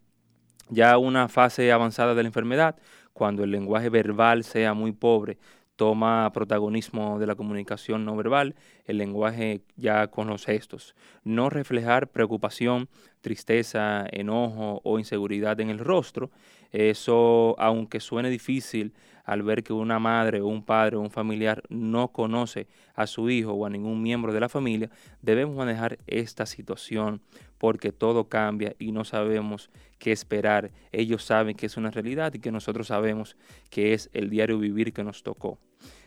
Ya 0.71 0.99
una 0.99 1.29
fase 1.29 1.73
avanzada 1.73 2.15
de 2.15 2.23
la 2.23 2.29
enfermedad, 2.29 2.77
cuando 3.13 3.43
el 3.43 3.51
lenguaje 3.51 3.89
verbal 3.89 4.45
sea 4.45 4.75
muy 4.75 4.93
pobre, 4.93 5.39
toma 5.79 6.31
protagonismo 6.33 7.21
de 7.21 7.27
la 7.29 7.37
comunicación 7.37 8.05
no 8.05 8.17
verbal, 8.17 8.57
el 8.85 8.99
lenguaje 8.99 9.63
ya 9.77 10.09
con 10.09 10.27
los 10.27 10.45
gestos. 10.45 10.97
No 11.23 11.51
reflejar 11.51 12.09
preocupación, 12.09 12.89
tristeza, 13.21 14.05
enojo 14.11 14.81
o 14.83 14.99
inseguridad 14.99 15.61
en 15.61 15.71
el 15.71 15.79
rostro. 15.79 16.31
Eso, 16.73 17.55
aunque 17.59 18.01
suene 18.01 18.31
difícil 18.31 18.93
al 19.25 19.43
ver 19.43 19.63
que 19.63 19.73
una 19.73 19.99
madre 19.99 20.41
o 20.41 20.47
un 20.47 20.63
padre 20.63 20.97
o 20.97 21.01
un 21.01 21.11
familiar 21.11 21.63
no 21.69 22.09
conoce 22.09 22.67
a 22.95 23.07
su 23.07 23.29
hijo 23.29 23.53
o 23.53 23.67
a 23.67 23.71
ningún 23.71 24.03
miembro 24.03 24.33
de 24.33 24.41
la 24.41 24.49
familia, 24.49 24.91
debemos 25.21 25.55
manejar 25.55 25.99
esta 26.07 26.47
situación 26.47 27.21
porque 27.59 27.93
todo 27.93 28.29
cambia 28.29 28.75
y 28.79 28.93
no 28.93 29.05
sabemos 29.05 29.71
qué 29.99 30.13
esperar. 30.13 30.71
Ellos 30.93 31.25
saben 31.25 31.57
que 31.57 31.67
es 31.67 31.77
una 31.77 31.91
realidad 31.91 32.33
y 32.33 32.39
que 32.39 32.53
nosotros 32.53 32.87
sabemos 32.87 33.37
que 33.69 33.93
es 33.93 34.09
el 34.15 34.31
diario 34.31 34.59
vivir 34.59 34.93
que 34.93 35.05
nos 35.05 35.23
tocó. 35.23 35.59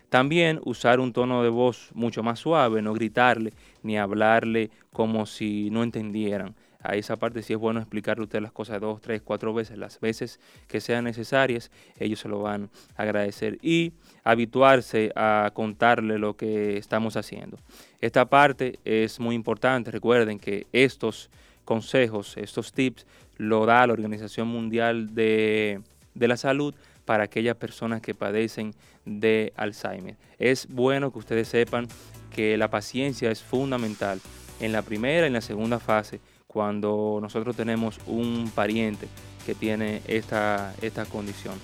También 0.10 0.60
usar 0.66 1.00
un 1.00 1.14
tono 1.14 1.44
de 1.44 1.50
voz 1.50 1.92
mucho 1.94 2.24
más 2.24 2.40
suave, 2.40 2.82
no 2.82 2.94
gritarle 2.94 3.54
ni 3.84 3.98
hablarle 3.98 4.70
como 4.92 5.26
si 5.26 5.70
no 5.70 5.84
entendieran 5.84 6.56
a 6.84 6.96
esa 6.96 7.16
parte 7.16 7.44
sí 7.44 7.54
es 7.54 7.60
bueno 7.60 7.80
explicarle 7.80 8.22
a 8.22 8.26
usted 8.26 8.42
las 8.42 8.52
cosas 8.52 8.82
dos, 8.82 9.02
tres, 9.02 9.22
cuatro 9.24 9.54
veces, 9.54 9.78
las 9.78 10.00
veces 10.00 10.40
que 10.68 10.82
sean 10.82 11.04
necesarias, 11.04 11.72
ellos 12.00 12.20
se 12.20 12.30
lo 12.30 12.42
van 12.42 12.70
a 12.96 13.04
agradecer 13.04 13.58
y 13.62 13.94
habituarse 14.24 15.12
a 15.16 15.52
contarle 15.54 16.18
lo 16.18 16.36
que 16.36 16.78
estamos 16.78 17.18
haciendo. 17.18 17.58
Esta 18.00 18.26
parte 18.26 18.80
es 18.84 19.20
muy 19.20 19.36
importante, 19.36 19.92
recuerden 19.92 20.40
que 20.40 20.68
estos 20.72 21.30
consejos, 21.66 22.36
estos 22.38 22.74
tips, 22.74 23.06
lo 23.38 23.66
da 23.66 23.88
la 23.88 23.94
Organización 23.94 24.48
Mundial 24.48 25.14
de, 25.14 25.82
de 26.14 26.28
la 26.28 26.38
Salud 26.38 26.74
para 27.06 27.24
aquellas 27.24 27.56
personas 27.56 28.02
que 28.02 28.14
padecen 28.14 28.74
de 29.06 29.54
Alzheimer. 29.56 30.16
Es 30.38 30.68
bueno 30.68 31.12
que 31.12 31.20
ustedes 31.20 31.48
sepan 31.48 31.88
que 32.34 32.58
la 32.58 32.70
paciencia 32.70 33.32
es 33.32 33.42
fundamental 33.42 34.20
en 34.60 34.72
la 34.72 34.82
primera 34.82 35.26
y 35.26 35.28
en 35.28 35.34
la 35.34 35.42
segunda 35.42 35.80
fase 35.80 36.20
cuando 36.52 37.20
nosotros 37.22 37.56
tenemos 37.56 37.98
un 38.08 38.52
pariente 38.54 39.08
que 39.46 39.56
tiene 39.56 40.02
esta, 40.06 40.74
esta 40.82 41.06
condición. 41.06 41.56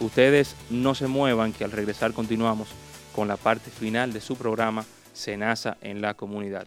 Ustedes 0.00 0.56
no 0.68 0.96
se 0.96 1.06
muevan, 1.06 1.52
que 1.52 1.62
al 1.62 1.70
regresar 1.70 2.12
continuamos 2.12 2.68
con 3.14 3.28
la 3.28 3.36
parte 3.36 3.70
final 3.70 4.12
de 4.12 4.20
su 4.20 4.34
programa 4.34 4.84
Senasa 5.12 5.76
en 5.80 6.00
la 6.00 6.14
comunidad. 6.14 6.66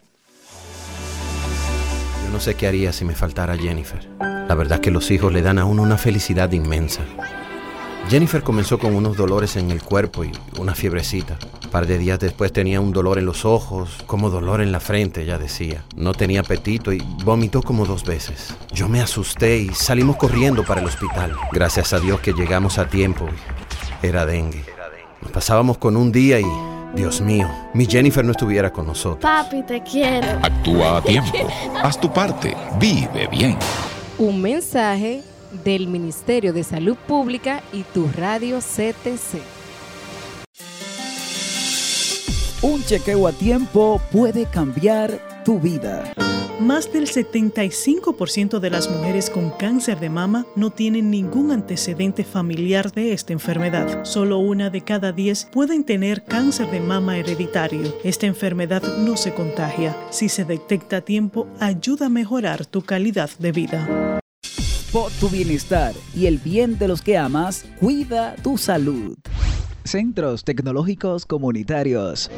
Yo 2.24 2.32
no 2.32 2.40
sé 2.40 2.54
qué 2.54 2.66
haría 2.66 2.92
si 2.92 3.04
me 3.04 3.14
faltara 3.14 3.58
Jennifer. 3.58 4.08
La 4.20 4.54
verdad 4.54 4.80
que 4.80 4.90
los 4.90 5.10
hijos 5.10 5.32
le 5.32 5.42
dan 5.42 5.58
a 5.58 5.66
uno 5.66 5.82
una 5.82 5.98
felicidad 5.98 6.50
inmensa. 6.52 7.02
Jennifer 8.08 8.40
comenzó 8.40 8.78
con 8.78 8.94
unos 8.94 9.16
dolores 9.16 9.56
en 9.56 9.72
el 9.72 9.82
cuerpo 9.82 10.22
y 10.22 10.30
una 10.60 10.76
fiebrecita. 10.76 11.38
Un 11.64 11.70
par 11.70 11.88
de 11.88 11.98
días 11.98 12.20
después 12.20 12.52
tenía 12.52 12.80
un 12.80 12.92
dolor 12.92 13.18
en 13.18 13.26
los 13.26 13.44
ojos, 13.44 14.04
como 14.06 14.30
dolor 14.30 14.60
en 14.60 14.70
la 14.70 14.78
frente, 14.78 15.22
ella 15.22 15.38
decía. 15.38 15.84
No 15.96 16.14
tenía 16.14 16.40
apetito 16.40 16.92
y 16.92 17.02
vomitó 17.24 17.62
como 17.62 17.84
dos 17.84 18.04
veces. 18.04 18.54
Yo 18.72 18.88
me 18.88 19.00
asusté 19.00 19.58
y 19.58 19.70
salimos 19.70 20.16
corriendo 20.16 20.64
para 20.64 20.80
el 20.80 20.86
hospital. 20.86 21.34
Gracias 21.50 21.92
a 21.92 21.98
Dios 21.98 22.20
que 22.20 22.32
llegamos 22.32 22.78
a 22.78 22.88
tiempo. 22.88 23.26
Era 24.02 24.24
dengue. 24.24 24.64
Nos 25.20 25.32
pasábamos 25.32 25.76
con 25.78 25.96
un 25.96 26.12
día 26.12 26.38
y, 26.38 26.46
Dios 26.94 27.20
mío, 27.20 27.50
mi 27.74 27.86
Jennifer 27.86 28.24
no 28.24 28.30
estuviera 28.30 28.72
con 28.72 28.86
nosotros. 28.86 29.20
Papi, 29.20 29.64
te 29.64 29.82
quiero. 29.82 30.28
Actúa 30.42 30.98
a 30.98 31.02
tiempo. 31.02 31.38
Haz 31.82 32.00
tu 32.00 32.12
parte. 32.12 32.56
Vive 32.78 33.26
bien. 33.32 33.58
Un 34.18 34.40
mensaje 34.40 35.24
del 35.64 35.88
Ministerio 35.88 36.52
de 36.52 36.64
Salud 36.64 36.96
Pública 37.06 37.62
y 37.72 37.82
tu 37.82 38.08
radio 38.16 38.58
CTC. 38.58 39.40
Un 42.62 42.82
chequeo 42.84 43.26
a 43.28 43.32
tiempo 43.32 44.00
puede 44.10 44.46
cambiar 44.46 45.44
tu 45.44 45.60
vida. 45.60 46.12
Más 46.58 46.90
del 46.90 47.06
75% 47.06 48.60
de 48.60 48.70
las 48.70 48.90
mujeres 48.90 49.28
con 49.28 49.50
cáncer 49.50 50.00
de 50.00 50.08
mama 50.08 50.46
no 50.56 50.70
tienen 50.70 51.10
ningún 51.10 51.52
antecedente 51.52 52.24
familiar 52.24 52.90
de 52.92 53.12
esta 53.12 53.34
enfermedad. 53.34 54.04
Solo 54.04 54.38
una 54.38 54.70
de 54.70 54.80
cada 54.80 55.12
10 55.12 55.44
pueden 55.52 55.84
tener 55.84 56.24
cáncer 56.24 56.70
de 56.70 56.80
mama 56.80 57.18
hereditario. 57.18 57.94
Esta 58.02 58.26
enfermedad 58.26 58.82
no 58.98 59.18
se 59.18 59.34
contagia. 59.34 59.94
Si 60.08 60.30
se 60.30 60.46
detecta 60.46 60.96
a 60.96 61.00
tiempo, 61.02 61.46
ayuda 61.60 62.06
a 62.06 62.10
mejorar 62.10 62.64
tu 62.64 62.80
calidad 62.80 63.28
de 63.38 63.52
vida. 63.52 64.15
Por 64.96 65.12
tu 65.12 65.28
bienestar 65.28 65.94
y 66.14 66.24
el 66.24 66.38
bien 66.38 66.78
de 66.78 66.88
los 66.88 67.02
que 67.02 67.18
amas, 67.18 67.66
cuida 67.78 68.34
tu 68.36 68.56
salud. 68.56 69.14
Centros 69.84 70.42
Tecnológicos 70.42 71.26
Comunitarios. 71.26 72.30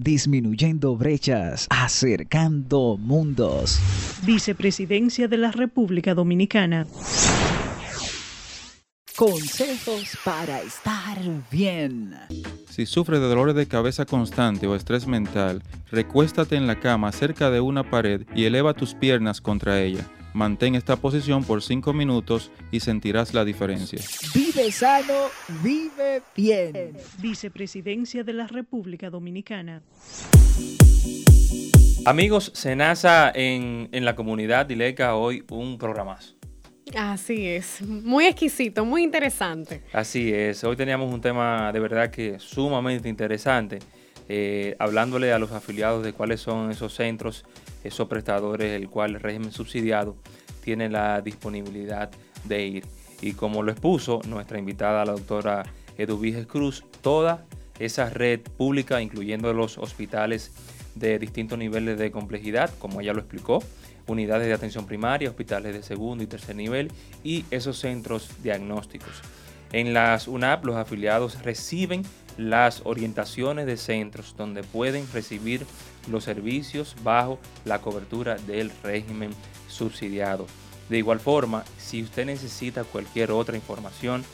Disminuyendo 0.00 0.96
brechas, 0.96 1.66
acercando 1.70 2.96
mundos. 3.00 3.80
Vicepresidencia 4.24 5.26
de 5.26 5.38
la 5.38 5.50
República 5.50 6.14
Dominicana. 6.14 6.86
Consejos 9.16 10.16
para 10.24 10.62
estar 10.62 11.18
bien. 11.50 12.14
Si 12.70 12.86
sufres 12.86 13.18
de 13.18 13.26
dolores 13.26 13.56
de 13.56 13.66
cabeza 13.66 14.06
constante 14.06 14.68
o 14.68 14.76
estrés 14.76 15.08
mental, 15.08 15.64
recuéstate 15.90 16.54
en 16.54 16.68
la 16.68 16.78
cama 16.78 17.10
cerca 17.10 17.50
de 17.50 17.58
una 17.58 17.90
pared 17.90 18.22
y 18.36 18.44
eleva 18.44 18.72
tus 18.72 18.94
piernas 18.94 19.40
contra 19.40 19.80
ella. 19.80 20.08
Mantén 20.34 20.74
esta 20.74 20.96
posición 20.96 21.44
por 21.44 21.62
5 21.62 21.92
minutos 21.92 22.50
y 22.70 22.80
sentirás 22.80 23.34
la 23.34 23.44
diferencia. 23.44 24.00
Vive 24.34 24.72
sano, 24.72 25.28
vive 25.62 26.22
bien. 26.34 26.96
Vicepresidencia 27.18 28.24
de 28.24 28.32
la 28.32 28.46
República 28.46 29.10
Dominicana. 29.10 29.82
Amigos, 32.04 32.50
Senasa 32.54 33.30
en, 33.34 33.88
en 33.92 34.04
la 34.04 34.16
comunidad 34.16 34.66
Dileca 34.66 35.14
hoy 35.14 35.44
un 35.50 35.78
programazo. 35.78 36.34
Así 36.96 37.46
es, 37.46 37.80
muy 37.82 38.26
exquisito, 38.26 38.84
muy 38.84 39.04
interesante. 39.04 39.82
Así 39.92 40.32
es, 40.32 40.64
hoy 40.64 40.76
teníamos 40.76 41.12
un 41.12 41.20
tema 41.20 41.72
de 41.72 41.80
verdad 41.80 42.10
que 42.10 42.38
sumamente 42.38 43.08
interesante, 43.08 43.78
eh, 44.28 44.76
hablándole 44.78 45.32
a 45.32 45.38
los 45.38 45.52
afiliados 45.52 46.04
de 46.04 46.12
cuáles 46.12 46.40
son 46.40 46.70
esos 46.70 46.94
centros 46.94 47.44
esos 47.84 48.08
prestadores 48.08 48.72
el 48.72 48.88
cual 48.88 49.14
el 49.14 49.20
régimen 49.20 49.52
subsidiado 49.52 50.16
tiene 50.62 50.88
la 50.88 51.20
disponibilidad 51.20 52.10
de 52.44 52.66
ir. 52.66 52.86
Y 53.20 53.32
como 53.32 53.62
lo 53.62 53.72
expuso 53.72 54.20
nuestra 54.26 54.58
invitada, 54.58 55.04
la 55.04 55.12
doctora 55.12 55.64
Eduviges 55.96 56.46
Cruz, 56.46 56.84
toda 57.00 57.44
esa 57.78 58.10
red 58.10 58.40
pública, 58.40 59.00
incluyendo 59.00 59.52
los 59.52 59.78
hospitales 59.78 60.52
de 60.94 61.18
distintos 61.18 61.58
niveles 61.58 61.98
de 61.98 62.10
complejidad, 62.10 62.70
como 62.78 63.00
ella 63.00 63.12
lo 63.12 63.20
explicó, 63.20 63.62
unidades 64.06 64.46
de 64.46 64.54
atención 64.54 64.86
primaria, 64.86 65.30
hospitales 65.30 65.74
de 65.74 65.82
segundo 65.82 66.22
y 66.24 66.26
tercer 66.26 66.56
nivel 66.56 66.90
y 67.22 67.44
esos 67.50 67.78
centros 67.78 68.30
diagnósticos. 68.42 69.22
En 69.72 69.94
las 69.94 70.28
UNAP 70.28 70.64
los 70.66 70.76
afiliados 70.76 71.42
reciben 71.42 72.02
las 72.36 72.82
orientaciones 72.84 73.66
de 73.66 73.76
centros 73.76 74.34
donde 74.36 74.62
pueden 74.62 75.06
recibir 75.12 75.66
los 76.10 76.24
servicios 76.24 76.96
bajo 77.02 77.38
la 77.64 77.80
cobertura 77.80 78.36
del 78.36 78.70
régimen 78.82 79.30
subsidiado. 79.68 80.46
De 80.88 80.98
igual 80.98 81.20
forma, 81.20 81.64
si 81.78 82.02
usted 82.02 82.26
necesita 82.26 82.84
cualquier 82.84 83.30
otra 83.30 83.56
información, 83.56 84.24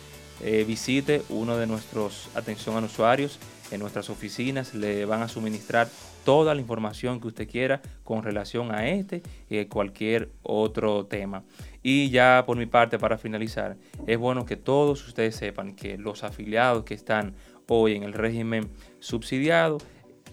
eh, 0.40 0.64
visite 0.66 1.22
uno 1.28 1.56
de 1.56 1.66
nuestros 1.66 2.28
atención 2.34 2.76
a 2.76 2.86
usuarios 2.86 3.38
en 3.70 3.80
nuestras 3.80 4.08
oficinas, 4.08 4.74
le 4.74 5.04
van 5.04 5.22
a 5.22 5.28
suministrar 5.28 5.88
toda 6.24 6.54
la 6.54 6.60
información 6.60 7.20
que 7.20 7.28
usted 7.28 7.48
quiera 7.48 7.80
con 8.04 8.22
relación 8.22 8.74
a 8.74 8.88
este 8.88 9.22
y 9.48 9.64
cualquier 9.66 10.30
otro 10.42 11.06
tema. 11.06 11.42
Y 11.82 12.10
ya 12.10 12.44
por 12.46 12.56
mi 12.56 12.66
parte, 12.66 12.98
para 12.98 13.18
finalizar, 13.18 13.76
es 14.06 14.18
bueno 14.18 14.44
que 14.44 14.56
todos 14.56 15.06
ustedes 15.06 15.36
sepan 15.36 15.74
que 15.74 15.98
los 15.98 16.24
afiliados 16.24 16.84
que 16.84 16.94
están 16.94 17.34
hoy 17.76 17.94
en 17.94 18.02
el 18.02 18.12
régimen 18.12 18.70
subsidiado, 19.00 19.78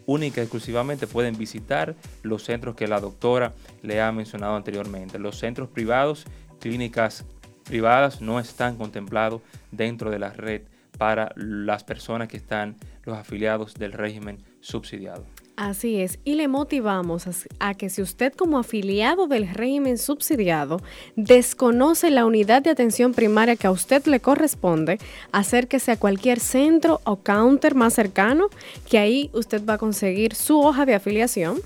única 0.06 0.41
y 0.41 0.43
exclusivamente 0.43 1.08
pueden 1.08 1.38
visitar 1.38 1.95
los 2.24 2.43
centros 2.43 2.76
que 2.76 2.88
la 2.88 3.00
doctora 3.00 3.54
le 3.82 4.02
ha 4.02 4.12
mencionado 4.12 4.56
anteriormente. 4.56 5.19
Los 5.19 5.38
centros 5.38 5.69
privados, 5.69 6.26
clínicas 6.60 7.26
privadas 7.63 8.21
no 8.21 8.39
están 8.39 8.78
contemplados 8.78 9.41
dentro 9.71 10.12
de 10.12 10.19
la 10.19 10.30
red 10.30 10.62
para 10.98 11.32
las 11.36 11.84
personas 11.84 12.28
que 12.28 12.38
están 12.38 12.78
los 13.04 13.17
afiliados 13.17 13.74
del 13.74 13.91
régimen 13.91 14.38
subsidiado. 14.62 15.26
Así 15.57 16.01
es, 16.01 16.19
y 16.25 16.35
le 16.35 16.49
motivamos 16.49 17.27
a, 17.59 17.73
que 17.75 17.89
si 17.89 18.01
usted 18.01 18.33
como 18.33 18.59
afiliado 18.59 19.27
del 19.27 19.47
régimen 19.47 19.97
subsidiado 19.97 20.81
desconoce 21.15 22.11
la 22.11 22.25
unidad 22.25 22.61
de 22.61 22.71
atención 22.71 23.13
primaria 23.13 23.55
que 23.55 23.67
a 23.67 23.71
usted 23.71 24.05
le 24.05 24.19
corresponde, 24.19 24.97
acérquese 25.31 25.93
a 25.93 25.97
cualquier 25.97 26.41
centro 26.41 26.99
o 27.05 27.21
counter 27.21 27.73
más 27.73 27.93
cercano, 27.93 28.49
que 28.89 28.97
ahí 28.97 29.29
usted 29.31 29.63
va 29.65 29.75
a 29.75 29.77
conseguir 29.77 30.35
su 30.35 30.59
hoja 30.59 30.85
de 30.85 30.95
afiliación, 30.95 31.61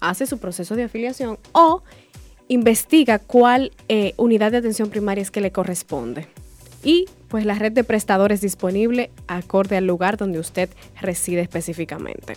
hace 0.00 0.26
su 0.26 0.36
proceso 0.36 0.76
de 0.76 0.82
afiliación 0.84 1.38
o 1.52 1.82
investiga 2.48 3.18
cuál 3.18 3.72
eh, 3.88 4.12
unidad 4.18 4.52
de 4.52 4.58
atención 4.58 4.90
primaria 4.90 5.22
es 5.22 5.30
que 5.30 5.40
le 5.40 5.52
corresponde. 5.52 6.28
Y 6.84 7.06
pues 7.28 7.46
la 7.46 7.54
red 7.54 7.72
de 7.72 7.84
prestadores 7.84 8.42
disponible 8.42 9.10
acorde 9.26 9.78
al 9.78 9.86
lugar 9.86 10.18
donde 10.18 10.38
usted 10.38 10.68
reside 11.00 11.40
específicamente. 11.40 12.36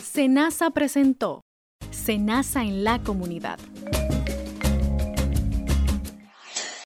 Senasa 0.00 0.70
presentó 0.70 1.40
Senasa 1.90 2.62
en 2.62 2.84
la 2.84 3.00
comunidad 3.00 3.58